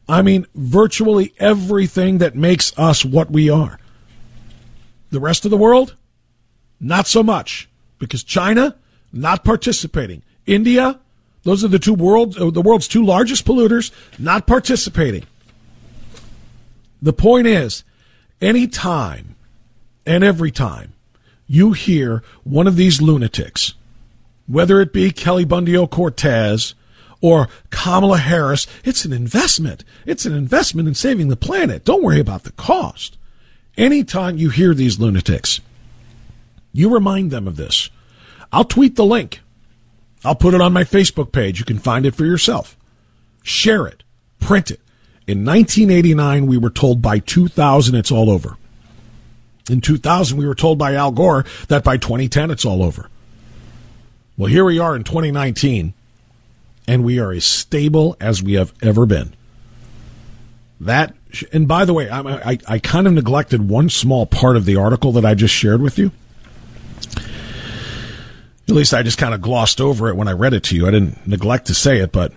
I 0.08 0.22
mean, 0.24 0.48
virtually 0.56 1.34
everything 1.38 2.18
that 2.18 2.36
makes 2.36 2.78
us 2.78 3.06
what 3.06 3.30
we 3.30 3.50
are. 3.50 3.80
The 5.12 5.20
rest 5.20 5.46
of 5.46 5.52
the 5.52 5.58
world, 5.58 5.96
not 6.80 7.06
so 7.08 7.22
much, 7.22 7.70
because 8.00 8.24
China, 8.24 8.76
not 9.14 9.44
participating. 9.44 10.24
India, 10.46 11.00
those 11.44 11.64
are 11.64 11.68
the 11.68 11.80
two 11.80 11.94
world, 11.94 12.38
uh, 12.38 12.50
the 12.50 12.62
world's 12.62 12.88
two 12.88 13.06
largest 13.06 13.46
polluters 13.46 13.92
not 14.18 14.48
participating. 14.48 15.26
The 17.02 17.14
point 17.14 17.48
is, 17.48 17.84
any 18.42 18.68
time 18.68 19.36
and 20.06 20.24
every 20.24 20.52
time 20.52 20.94
you 21.48 21.74
hear 21.74 22.24
one 22.44 22.68
of 22.68 22.76
these 22.76 23.02
lunatics, 23.02 23.74
whether 24.50 24.82
it 24.82 24.92
be 24.92 25.12
Kelly 25.12 25.46
Bundio 25.46 25.90
Cortez 25.90 26.76
or 27.22 27.48
Kamala 27.70 28.18
Harris, 28.18 28.68
it's 28.84 29.06
an 29.06 29.14
investment. 29.14 29.86
It's 30.06 30.26
an 30.26 30.34
investment 30.34 30.90
in 30.90 30.96
saving 30.96 31.30
the 31.30 31.38
planet. 31.38 31.86
Don't 31.86 32.04
worry 32.04 32.20
about 32.20 32.44
the 32.44 32.52
cost. 32.52 33.18
Anytime 33.78 34.38
you 34.38 34.50
hear 34.50 34.74
these 34.74 35.00
lunatics, 35.00 35.62
you 36.74 36.90
remind 36.90 37.32
them 37.32 37.48
of 37.48 37.56
this. 37.56 37.90
I'll 38.52 38.66
tweet 38.66 38.98
the 38.98 39.06
link 39.06 39.40
I'll 40.24 40.36
put 40.36 40.54
it 40.54 40.62
on 40.62 40.74
my 40.74 40.84
Facebook 40.84 41.32
page. 41.32 41.60
You 41.60 41.66
can 41.66 41.80
find 41.80 42.06
it 42.06 42.16
for 42.16 42.26
yourself. 42.26 42.78
Share 43.44 43.88
it. 43.88 44.04
Print 44.40 44.72
it. 44.72 44.82
In 45.28 45.46
1989, 45.46 46.48
we 46.48 46.58
were 46.58 46.70
told 46.70 47.02
by 47.02 47.20
2000 47.20 47.96
it's 47.96 48.12
all 48.12 48.30
over. 48.30 48.58
In 49.70 49.82
2000, 49.82 50.38
we 50.38 50.48
were 50.48 50.56
told 50.56 50.78
by 50.78 50.96
Al 50.96 51.12
Gore 51.12 51.46
that 51.68 51.84
by 51.84 51.98
2010 51.98 52.52
it's 52.52 52.66
all 52.66 52.84
over. 52.84 53.10
Well, 54.40 54.48
here 54.48 54.64
we 54.64 54.80
are 54.80 54.96
in 54.96 55.04
2019, 55.04 55.94
and 56.88 57.04
we 57.04 57.20
are 57.20 57.34
as 57.34 57.44
stable 57.44 58.16
as 58.22 58.42
we 58.42 58.54
have 58.54 58.74
ever 58.82 59.06
been. 59.06 59.34
That, 60.80 61.14
and 61.52 61.68
by 61.68 61.84
the 61.84 61.94
way, 61.94 62.08
I, 62.08 62.22
I, 62.22 62.58
I 62.66 62.80
kind 62.80 63.06
of 63.06 63.12
neglected 63.12 63.68
one 63.68 63.90
small 63.90 64.26
part 64.26 64.56
of 64.56 64.64
the 64.64 64.78
article 64.78 65.12
that 65.12 65.26
I 65.26 65.34
just 65.34 65.54
shared 65.54 65.82
with 65.82 65.98
you. 65.98 66.14
At 68.70 68.76
least 68.76 68.94
I 68.94 69.04
just 69.04 69.18
kind 69.18 69.34
of 69.34 69.42
glossed 69.42 69.82
over 69.82 70.08
it 70.08 70.16
when 70.16 70.30
I 70.30 70.32
read 70.32 70.54
it 70.54 70.64
to 70.66 70.76
you. 70.78 70.88
I 70.88 70.92
didn't 70.92 71.28
neglect 71.28 71.68
to 71.68 71.74
say 71.74 71.98
it, 71.98 72.14
but 72.14 72.32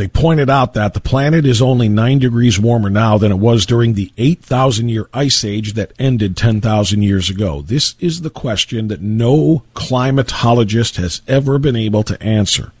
they 0.00 0.08
pointed 0.08 0.48
out 0.48 0.72
that 0.72 0.94
the 0.94 1.00
planet 1.00 1.44
is 1.44 1.60
only 1.60 1.86
9 1.86 2.18
degrees 2.20 2.58
warmer 2.58 2.88
now 2.88 3.18
than 3.18 3.30
it 3.30 3.38
was 3.38 3.66
during 3.66 3.92
the 3.92 4.10
8,000 4.16 4.88
year 4.88 5.10
ice 5.12 5.44
age 5.44 5.74
that 5.74 5.92
ended 5.98 6.38
10,000 6.38 7.02
years 7.02 7.28
ago. 7.28 7.60
This 7.60 7.96
is 8.00 8.22
the 8.22 8.30
question 8.30 8.88
that 8.88 9.02
no 9.02 9.62
climatologist 9.74 10.96
has 10.96 11.20
ever 11.28 11.58
been 11.58 11.76
able 11.76 12.02
to 12.04 12.20
answer. 12.22 12.72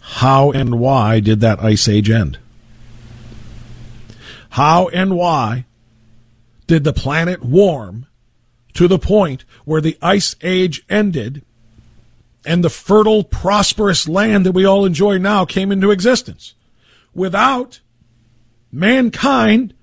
How 0.00 0.50
and 0.50 0.80
why 0.80 1.20
did 1.20 1.40
that 1.40 1.62
ice 1.62 1.88
age 1.88 2.08
end? 2.08 2.38
How 4.50 4.88
and 4.88 5.14
why 5.14 5.66
did 6.66 6.84
the 6.84 6.94
planet 6.94 7.44
warm 7.44 8.06
to 8.72 8.88
the 8.88 8.98
point 8.98 9.44
where 9.66 9.82
the 9.82 9.98
ice 10.00 10.36
age 10.40 10.82
ended 10.88 11.44
and 12.44 12.62
the 12.62 12.70
fertile, 12.70 13.24
prosperous 13.24 14.08
land 14.08 14.46
that 14.46 14.52
we 14.52 14.64
all 14.64 14.84
enjoy 14.84 15.18
now 15.18 15.44
came 15.44 15.72
into 15.72 15.90
existence 15.90 16.54
without 17.14 17.80
mankind 18.70 19.74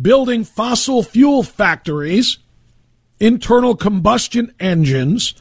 building 0.00 0.44
fossil 0.44 1.02
fuel 1.02 1.42
factories, 1.42 2.38
internal 3.18 3.74
combustion 3.74 4.52
engines, 4.60 5.34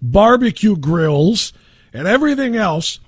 barbecue 0.00 0.76
grills, 0.76 1.52
and 1.92 2.06
everything 2.06 2.54
else 2.54 3.00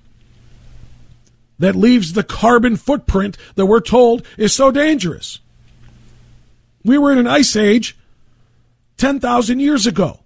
that 1.58 1.76
leaves 1.76 2.14
the 2.14 2.24
carbon 2.24 2.74
footprint 2.76 3.36
that 3.54 3.66
we're 3.66 3.80
told 3.80 4.26
is 4.36 4.52
so 4.52 4.70
dangerous. 4.70 5.40
We 6.84 6.98
were 6.98 7.12
in 7.12 7.18
an 7.18 7.26
ice 7.26 7.54
age 7.54 7.96
10,000 8.96 9.60
years 9.60 9.86
ago. 9.86 10.19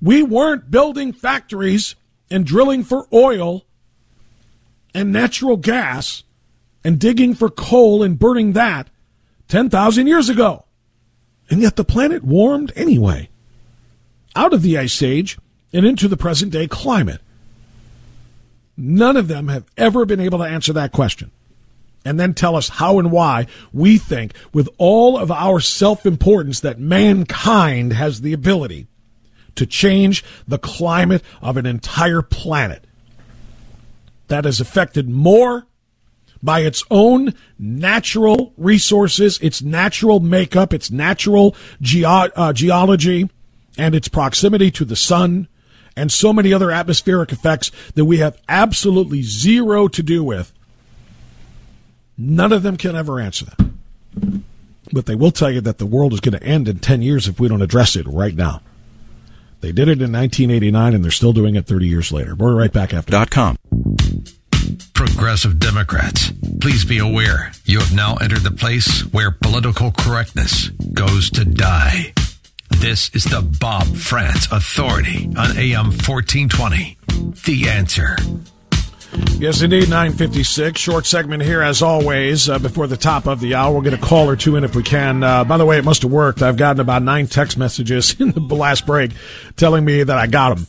We 0.00 0.22
weren't 0.22 0.70
building 0.70 1.12
factories 1.12 1.94
and 2.30 2.46
drilling 2.46 2.84
for 2.84 3.06
oil 3.12 3.64
and 4.94 5.12
natural 5.12 5.56
gas 5.56 6.22
and 6.84 6.98
digging 6.98 7.34
for 7.34 7.50
coal 7.50 8.02
and 8.02 8.18
burning 8.18 8.52
that 8.52 8.88
10,000 9.48 10.06
years 10.06 10.28
ago. 10.28 10.64
And 11.50 11.62
yet 11.62 11.76
the 11.76 11.84
planet 11.84 12.22
warmed 12.22 12.72
anyway. 12.76 13.28
Out 14.36 14.52
of 14.52 14.62
the 14.62 14.78
ice 14.78 15.02
age 15.02 15.38
and 15.72 15.84
into 15.84 16.08
the 16.08 16.16
present 16.16 16.52
day 16.52 16.66
climate. 16.66 17.20
None 18.76 19.16
of 19.16 19.28
them 19.28 19.48
have 19.48 19.64
ever 19.76 20.04
been 20.04 20.20
able 20.20 20.38
to 20.38 20.44
answer 20.44 20.72
that 20.74 20.92
question 20.92 21.30
and 22.04 22.18
then 22.18 22.34
tell 22.34 22.56
us 22.56 22.68
how 22.68 22.98
and 22.98 23.10
why 23.10 23.46
we 23.72 23.98
think, 23.98 24.34
with 24.52 24.68
all 24.78 25.18
of 25.18 25.30
our 25.30 25.60
self 25.60 26.06
importance, 26.06 26.60
that 26.60 26.78
mankind 26.78 27.92
has 27.92 28.20
the 28.20 28.32
ability 28.32 28.86
to 29.58 29.66
change 29.66 30.24
the 30.46 30.58
climate 30.58 31.22
of 31.42 31.56
an 31.56 31.66
entire 31.66 32.22
planet 32.22 32.84
that 34.28 34.46
is 34.46 34.60
affected 34.60 35.08
more 35.08 35.66
by 36.42 36.60
its 36.60 36.84
own 36.90 37.34
natural 37.58 38.52
resources, 38.56 39.38
its 39.40 39.60
natural 39.60 40.20
makeup, 40.20 40.72
its 40.72 40.90
natural 40.90 41.56
ge- 41.82 42.04
uh, 42.04 42.52
geology, 42.52 43.28
and 43.76 43.94
its 43.94 44.08
proximity 44.08 44.70
to 44.70 44.84
the 44.84 44.96
sun, 44.96 45.48
and 45.96 46.12
so 46.12 46.32
many 46.32 46.52
other 46.52 46.70
atmospheric 46.70 47.32
effects 47.32 47.72
that 47.94 48.04
we 48.04 48.18
have 48.18 48.40
absolutely 48.48 49.22
zero 49.22 49.88
to 49.88 50.02
do 50.02 50.22
with. 50.22 50.52
None 52.16 52.52
of 52.52 52.62
them 52.62 52.76
can 52.76 52.94
ever 52.94 53.18
answer 53.18 53.46
that. 53.46 53.70
But 54.92 55.06
they 55.06 55.16
will 55.16 55.32
tell 55.32 55.50
you 55.50 55.60
that 55.62 55.78
the 55.78 55.86
world 55.86 56.12
is 56.12 56.20
going 56.20 56.38
to 56.38 56.42
end 56.42 56.68
in 56.68 56.78
10 56.78 57.02
years 57.02 57.26
if 57.26 57.40
we 57.40 57.48
don't 57.48 57.62
address 57.62 57.96
it 57.96 58.06
right 58.06 58.34
now. 58.34 58.62
They 59.60 59.72
did 59.72 59.88
it 59.88 60.00
in 60.00 60.12
1989 60.12 60.94
and 60.94 61.04
they're 61.04 61.10
still 61.10 61.32
doing 61.32 61.56
it 61.56 61.66
30 61.66 61.86
years 61.86 62.12
later. 62.12 62.34
We're 62.34 62.54
right 62.54 62.72
back 62.72 62.94
after. 62.94 63.10
Dot 63.10 63.30
com. 63.30 63.56
Progressive 64.94 65.58
Democrats, 65.58 66.32
please 66.60 66.84
be 66.84 66.98
aware 66.98 67.52
you 67.64 67.78
have 67.78 67.94
now 67.94 68.16
entered 68.16 68.40
the 68.42 68.50
place 68.50 69.02
where 69.12 69.30
political 69.30 69.92
correctness 69.92 70.68
goes 70.92 71.30
to 71.30 71.44
die. 71.44 72.12
This 72.70 73.10
is 73.14 73.24
the 73.24 73.42
Bob 73.60 73.86
Frantz 73.96 74.50
Authority 74.52 75.26
on 75.36 75.56
AM 75.56 75.86
1420. 75.86 76.98
The 77.44 77.68
answer. 77.68 78.16
Yes, 79.38 79.62
indeed, 79.62 79.88
956. 79.88 80.80
Short 80.80 81.06
segment 81.06 81.42
here, 81.42 81.62
as 81.62 81.80
always, 81.80 82.48
uh, 82.48 82.58
before 82.58 82.86
the 82.86 82.96
top 82.96 83.26
of 83.26 83.40
the 83.40 83.54
hour. 83.54 83.72
We'll 83.72 83.82
get 83.82 83.94
a 83.94 83.98
call 83.98 84.28
or 84.28 84.36
two 84.36 84.56
in 84.56 84.64
if 84.64 84.74
we 84.74 84.82
can. 84.82 85.22
Uh, 85.22 85.44
by 85.44 85.56
the 85.56 85.64
way, 85.64 85.78
it 85.78 85.84
must 85.84 86.02
have 86.02 86.10
worked. 86.10 86.42
I've 86.42 86.56
gotten 86.56 86.80
about 86.80 87.02
nine 87.02 87.26
text 87.26 87.56
messages 87.56 88.16
in 88.20 88.32
the 88.32 88.54
last 88.54 88.84
break 88.84 89.12
telling 89.56 89.84
me 89.84 90.02
that 90.02 90.18
I 90.18 90.26
got 90.26 90.56
them. 90.56 90.66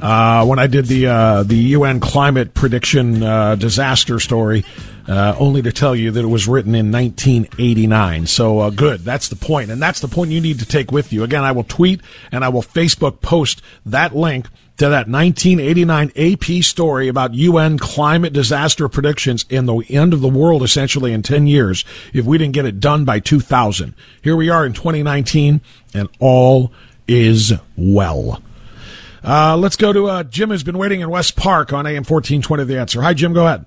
Uh, 0.00 0.44
when 0.44 0.58
I 0.58 0.66
did 0.66 0.86
the 0.86 1.06
uh, 1.06 1.42
the 1.42 1.56
UN 1.56 2.00
climate 2.00 2.52
prediction 2.52 3.22
uh, 3.22 3.54
disaster 3.54 4.20
story, 4.20 4.64
uh, 5.08 5.34
only 5.38 5.62
to 5.62 5.72
tell 5.72 5.96
you 5.96 6.10
that 6.10 6.22
it 6.22 6.28
was 6.28 6.46
written 6.46 6.74
in 6.74 6.92
1989. 6.92 8.26
So 8.26 8.70
good. 8.70 9.00
That's 9.00 9.28
the 9.28 9.36
point, 9.36 9.70
and 9.70 9.80
that's 9.80 10.00
the 10.00 10.08
point 10.08 10.32
you 10.32 10.40
need 10.40 10.58
to 10.58 10.66
take 10.66 10.92
with 10.92 11.14
you. 11.14 11.24
Again, 11.24 11.44
I 11.44 11.52
will 11.52 11.64
tweet 11.64 12.02
and 12.30 12.44
I 12.44 12.50
will 12.50 12.62
Facebook 12.62 13.22
post 13.22 13.62
that 13.86 14.14
link 14.14 14.48
to 14.78 14.88
that 14.88 15.08
1989 15.08 16.12
AP 16.16 16.62
story 16.62 17.08
about 17.08 17.34
UN 17.34 17.78
climate 17.78 18.32
disaster 18.32 18.88
predictions 18.88 19.44
in 19.48 19.66
the 19.66 19.78
end 19.88 20.12
of 20.12 20.20
the 20.20 20.28
world 20.28 20.62
essentially 20.62 21.12
in 21.12 21.22
10 21.22 21.46
years 21.46 21.84
if 22.12 22.24
we 22.24 22.38
didn't 22.38 22.54
get 22.54 22.66
it 22.66 22.80
done 22.80 23.04
by 23.04 23.20
2000. 23.20 23.94
Here 24.22 24.36
we 24.36 24.50
are 24.50 24.66
in 24.66 24.72
2019 24.72 25.60
and 25.94 26.08
all 26.18 26.72
is 27.08 27.52
well. 27.76 28.42
Uh, 29.24 29.56
let's 29.56 29.76
go 29.76 29.92
to 29.92 30.06
uh, 30.06 30.22
Jim 30.22 30.50
has 30.50 30.62
been 30.62 30.78
waiting 30.78 31.00
in 31.00 31.10
West 31.10 31.36
Park 31.36 31.72
on 31.72 31.86
AM 31.86 32.04
1420 32.04 32.64
The 32.64 32.78
Answer. 32.78 33.02
Hi, 33.02 33.12
Jim. 33.12 33.32
Go 33.32 33.46
ahead. 33.46 33.64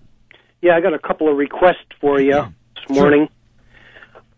Yeah, 0.61 0.75
I 0.75 0.81
got 0.81 0.93
a 0.93 0.99
couple 0.99 1.29
of 1.29 1.37
requests 1.37 1.77
for 1.99 2.19
you 2.21 2.33
this 2.33 2.97
morning. 2.97 3.27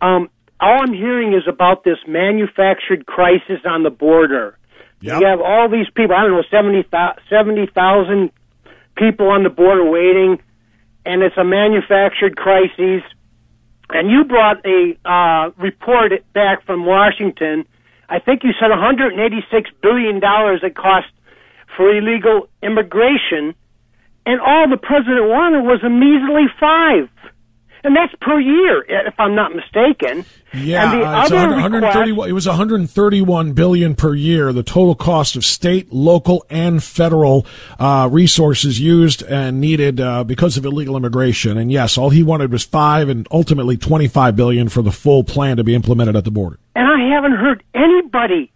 Um, 0.02 0.30
all 0.60 0.82
I'm 0.82 0.94
hearing 0.94 1.34
is 1.34 1.44
about 1.48 1.84
this 1.84 1.98
manufactured 2.08 3.06
crisis 3.06 3.60
on 3.66 3.84
the 3.84 3.90
border. 3.90 4.58
Yep. 5.02 5.20
You 5.22 5.28
have 5.28 5.42
all 5.42 5.70
these 5.70 5.90
people, 5.96 6.16
I 6.16 6.22
don't 6.22 6.32
know, 6.32 6.44
70,000 6.50 7.18
70, 7.30 8.32
people 8.96 9.30
on 9.30 9.44
the 9.44 9.50
border 9.50 9.90
waiting, 9.90 10.40
and 11.06 11.24
it's 11.24 11.38
a 11.38 11.44
manufactured 11.44 12.38
crisis. 12.38 13.02
And 13.90 14.10
you 14.10 14.24
brought 14.24 14.64
a 14.66 14.96
uh, 15.04 15.52
report 15.58 16.12
back 16.34 16.66
from 16.66 16.86
Washington. 16.86 17.66
I 18.08 18.20
think 18.20 18.44
you 18.44 18.52
said 18.60 18.70
186 18.70 19.70
billion 19.82 20.20
dollars 20.20 20.62
it 20.64 20.76
cost 20.76 21.08
for 21.76 21.90
illegal 21.90 22.48
immigration, 22.62 23.56
and 24.26 24.40
all 24.40 24.70
the 24.70 24.78
president 24.78 25.28
wanted 25.28 25.64
was 25.64 25.82
a 25.84 25.90
measly 25.90 26.46
five, 26.60 27.10
and 27.84 27.96
that's 27.96 28.14
per 28.22 28.40
year, 28.40 28.84
if 28.88 29.14
I'm 29.20 29.36
not 29.36 29.56
mistaken. 29.56 30.26
Yeah, 30.54 30.92
and 30.92 31.02
the 31.02 31.06
uh, 31.06 31.26
other 31.26 31.36
100 31.36 31.76
request, 31.78 31.96
131 31.96 32.30
it 32.30 32.34
was 32.34 32.48
131 32.48 33.54
billion 33.54 33.96
per 33.96 34.14
year. 34.14 34.52
The 34.52 34.64
total 34.64 34.96
cost 34.96 35.36
of 35.36 35.46
state, 35.46 35.92
local, 35.92 36.46
and 36.50 36.84
federal 36.84 37.46
uh, 37.80 38.10
resources 38.12 38.80
used 38.80 39.24
and 39.24 39.62
needed 39.62 40.00
uh, 40.00 40.24
because 40.24 40.58
of 40.58 40.66
illegal 40.66 40.98
immigration. 40.98 41.58
And 41.58 41.72
yes, 41.72 41.98
all 41.98 42.10
he 42.10 42.24
wanted 42.24 42.52
was 42.52 42.64
five, 42.64 43.10
and 43.10 43.28
ultimately 43.32 43.78
25 43.78 44.36
billion 44.36 44.70
for 44.70 44.82
the 44.82 44.92
full 44.92 45.24
plan 45.24 45.58
to 45.58 45.64
be 45.64 45.74
implemented 45.74 46.16
at 46.16 46.26
the 46.26 46.32
border. 46.32 46.60
and 46.76 46.88
I 46.88 47.14
haven't 47.14 47.38
heard 47.38 47.64
anybody 47.74 48.52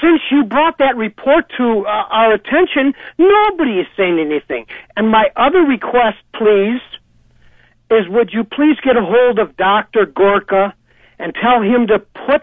since 0.00 0.20
you 0.30 0.44
brought 0.44 0.78
that 0.78 0.96
report 0.96 1.50
to 1.56 1.84
uh, 1.86 1.90
our 1.90 2.32
attention. 2.32 2.94
Nobody 3.18 3.78
is 3.80 3.86
saying 3.96 4.18
anything. 4.18 4.66
And 4.96 5.08
my 5.10 5.30
other 5.36 5.60
request, 5.60 6.18
please, 6.34 6.80
is 7.90 8.08
would 8.08 8.30
you 8.32 8.44
please 8.44 8.76
get 8.82 8.96
a 8.96 9.02
hold 9.02 9.38
of 9.38 9.56
Dr. 9.56 10.06
Gorka 10.06 10.74
and 11.18 11.34
tell 11.34 11.62
him 11.62 11.86
to 11.88 11.98
put 11.98 12.42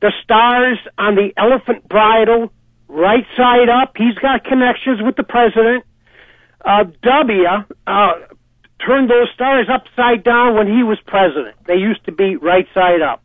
the 0.00 0.12
stars 0.22 0.78
on 0.98 1.14
the 1.14 1.32
elephant 1.36 1.88
bridle 1.88 2.52
right 2.88 3.26
side 3.36 3.68
up. 3.68 3.96
He's 3.96 4.14
got 4.14 4.44
connections 4.44 5.00
with 5.02 5.16
the 5.16 5.22
president. 5.22 5.84
Uh, 6.64 6.84
W 7.02 7.46
uh, 7.86 8.12
turned 8.86 9.10
those 9.10 9.28
stars 9.34 9.68
upside 9.72 10.24
down 10.24 10.54
when 10.54 10.66
he 10.66 10.82
was 10.82 10.98
president. 11.06 11.56
They 11.66 11.76
used 11.76 12.04
to 12.06 12.12
be 12.12 12.36
right 12.36 12.66
side 12.74 13.02
up. 13.02 13.22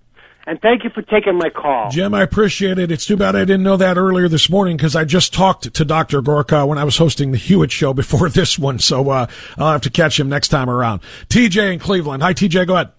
And 0.47 0.61
thank 0.61 0.83
you 0.83 0.91
for 0.91 1.01
taking 1.01 1.37
my 1.37 1.49
call. 1.49 1.89
Jim, 1.89 2.13
I 2.13 2.21
appreciate 2.21 2.77
it. 2.77 2.91
It's 2.91 3.05
too 3.05 3.17
bad 3.17 3.35
I 3.35 3.39
didn't 3.45 3.63
know 3.63 3.77
that 3.77 3.97
earlier 3.97 4.27
this 4.29 4.47
morning 4.49 4.77
because 4.77 4.95
I 4.95 5.03
just 5.03 5.33
talked 5.33 5.73
to 5.73 5.83
Dr. 5.85 6.21
Gorka 6.21 6.65
when 6.67 6.77
I 6.77 6.83
was 6.83 6.97
hosting 6.97 7.31
the 7.31 7.37
Hewitt 7.37 7.71
show 7.71 7.93
before 7.93 8.29
this 8.29 8.59
one. 8.59 8.77
So 8.77 9.09
uh, 9.09 9.27
I'll 9.57 9.71
have 9.71 9.81
to 9.81 9.89
catch 9.89 10.19
him 10.19 10.29
next 10.29 10.49
time 10.49 10.69
around. 10.69 11.01
TJ 11.29 11.73
in 11.73 11.79
Cleveland. 11.79 12.21
Hi, 12.21 12.33
TJ. 12.33 12.67
Go 12.67 12.75
ahead. 12.75 12.91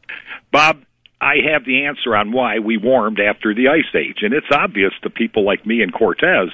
Bob, 0.51 0.83
I 1.21 1.37
have 1.53 1.65
the 1.65 1.85
answer 1.87 2.17
on 2.17 2.33
why 2.33 2.59
we 2.59 2.77
warmed 2.77 3.21
after 3.21 3.55
the 3.55 3.69
ice 3.69 3.95
age, 3.95 4.19
and 4.23 4.35
it's 4.35 4.47
obvious 4.53 4.93
to 5.03 5.11
people 5.11 5.45
like 5.45 5.65
me 5.65 5.83
and 5.83 5.93
Cortez. 5.93 6.49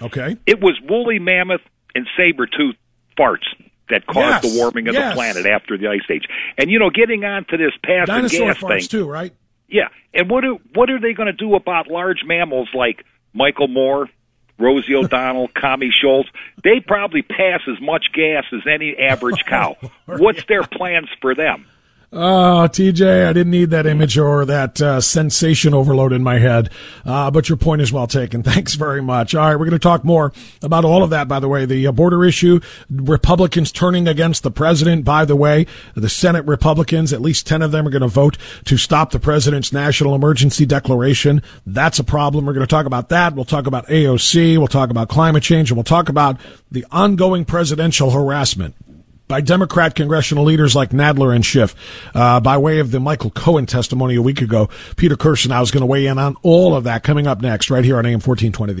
Okay. 0.00 0.36
It 0.46 0.60
was 0.60 0.78
woolly 0.88 1.18
mammoth 1.18 1.60
and 1.94 2.06
saber 2.16 2.46
tooth 2.46 2.76
farts 3.18 3.46
that 3.90 4.06
caused 4.06 4.44
Yes, 4.44 4.54
the 4.54 4.58
warming 4.60 4.88
of 4.88 4.94
yes. 4.94 5.10
the 5.10 5.14
planet 5.14 5.46
after 5.46 5.76
the 5.76 5.88
ice 5.88 6.00
age. 6.10 6.24
And 6.56 6.70
you 6.70 6.78
know, 6.78 6.90
getting 6.90 7.24
on 7.24 7.44
to 7.50 7.56
this 7.56 7.72
passive 7.82 8.06
Dinosaur 8.06 8.46
gas 8.52 8.58
farts 8.58 8.68
thing. 8.80 8.88
too, 8.88 9.08
right? 9.10 9.32
Yeah, 9.68 9.88
and 10.14 10.30
what 10.30 10.44
are 10.44 10.54
what 10.74 10.90
are 10.90 11.00
they 11.00 11.12
going 11.12 11.26
to 11.26 11.32
do 11.32 11.54
about 11.54 11.88
large 11.88 12.24
mammals 12.24 12.68
like 12.74 13.04
Michael 13.34 13.68
Moore, 13.68 14.08
Rosie 14.58 14.94
O'Donnell, 14.96 15.48
Connie 15.48 15.92
Schultz? 15.92 16.28
They 16.64 16.80
probably 16.80 17.22
pass 17.22 17.60
as 17.68 17.80
much 17.80 18.06
gas 18.12 18.44
as 18.52 18.62
any 18.66 18.96
average 18.96 19.44
cow. 19.46 19.76
What's 20.06 20.44
their 20.46 20.62
plans 20.62 21.08
for 21.20 21.34
them? 21.34 21.66
Oh, 22.10 22.66
TJ, 22.70 23.26
I 23.26 23.34
didn't 23.34 23.50
need 23.50 23.68
that 23.68 23.84
image 23.84 24.16
or 24.16 24.46
that 24.46 24.80
uh, 24.80 24.98
sensation 24.98 25.74
overload 25.74 26.14
in 26.14 26.22
my 26.22 26.38
head. 26.38 26.70
Uh, 27.04 27.30
but 27.30 27.50
your 27.50 27.58
point 27.58 27.82
is 27.82 27.92
well 27.92 28.06
taken. 28.06 28.42
Thanks 28.48 28.76
very 28.76 29.02
much. 29.02 29.34
All 29.34 29.46
right, 29.46 29.56
we're 29.56 29.66
going 29.66 29.72
to 29.72 29.78
talk 29.78 30.04
more 30.04 30.32
about 30.62 30.86
all 30.86 31.02
of 31.02 31.10
that, 31.10 31.28
by 31.28 31.38
the 31.38 31.48
way. 31.48 31.66
The 31.66 31.86
uh, 31.86 31.92
border 31.92 32.24
issue, 32.24 32.60
Republicans 32.88 33.70
turning 33.70 34.08
against 34.08 34.42
the 34.42 34.50
president, 34.50 35.04
by 35.04 35.26
the 35.26 35.36
way. 35.36 35.66
The 35.96 36.08
Senate 36.08 36.46
Republicans, 36.46 37.12
at 37.12 37.20
least 37.20 37.46
10 37.46 37.60
of 37.60 37.72
them, 37.72 37.86
are 37.86 37.90
going 37.90 38.00
to 38.00 38.08
vote 38.08 38.38
to 38.64 38.78
stop 38.78 39.10
the 39.10 39.20
president's 39.20 39.70
national 39.70 40.14
emergency 40.14 40.64
declaration. 40.64 41.42
That's 41.66 41.98
a 41.98 42.04
problem. 42.04 42.46
We're 42.46 42.54
going 42.54 42.66
to 42.66 42.70
talk 42.70 42.86
about 42.86 43.10
that. 43.10 43.34
We'll 43.34 43.44
talk 43.44 43.66
about 43.66 43.86
AOC. 43.88 44.56
We'll 44.56 44.66
talk 44.66 44.88
about 44.88 45.10
climate 45.10 45.42
change, 45.42 45.70
and 45.70 45.76
we'll 45.76 45.84
talk 45.84 46.08
about 46.08 46.40
the 46.70 46.86
ongoing 46.90 47.44
presidential 47.44 48.12
harassment 48.12 48.74
by 49.28 49.40
Democrat 49.40 49.94
congressional 49.94 50.44
leaders 50.44 50.74
like 50.74 50.90
Nadler 50.90 51.34
and 51.34 51.44
Schiff, 51.44 51.74
uh, 52.14 52.40
by 52.40 52.58
way 52.58 52.80
of 52.80 52.90
the 52.90 52.98
Michael 52.98 53.30
Cohen 53.30 53.66
testimony 53.66 54.16
a 54.16 54.22
week 54.22 54.40
ago. 54.40 54.68
Peter 54.96 55.16
Kirsanow, 55.16 55.52
I 55.52 55.60
was 55.60 55.70
going 55.70 55.82
to 55.82 55.86
weigh 55.86 56.06
in 56.06 56.18
on 56.18 56.36
all 56.42 56.74
of 56.74 56.84
that 56.84 57.04
coming 57.04 57.26
up 57.26 57.40
next, 57.40 57.70
right 57.70 57.84
here 57.84 57.98
on 57.98 58.06
AM 58.06 58.14
1420. 58.14 58.80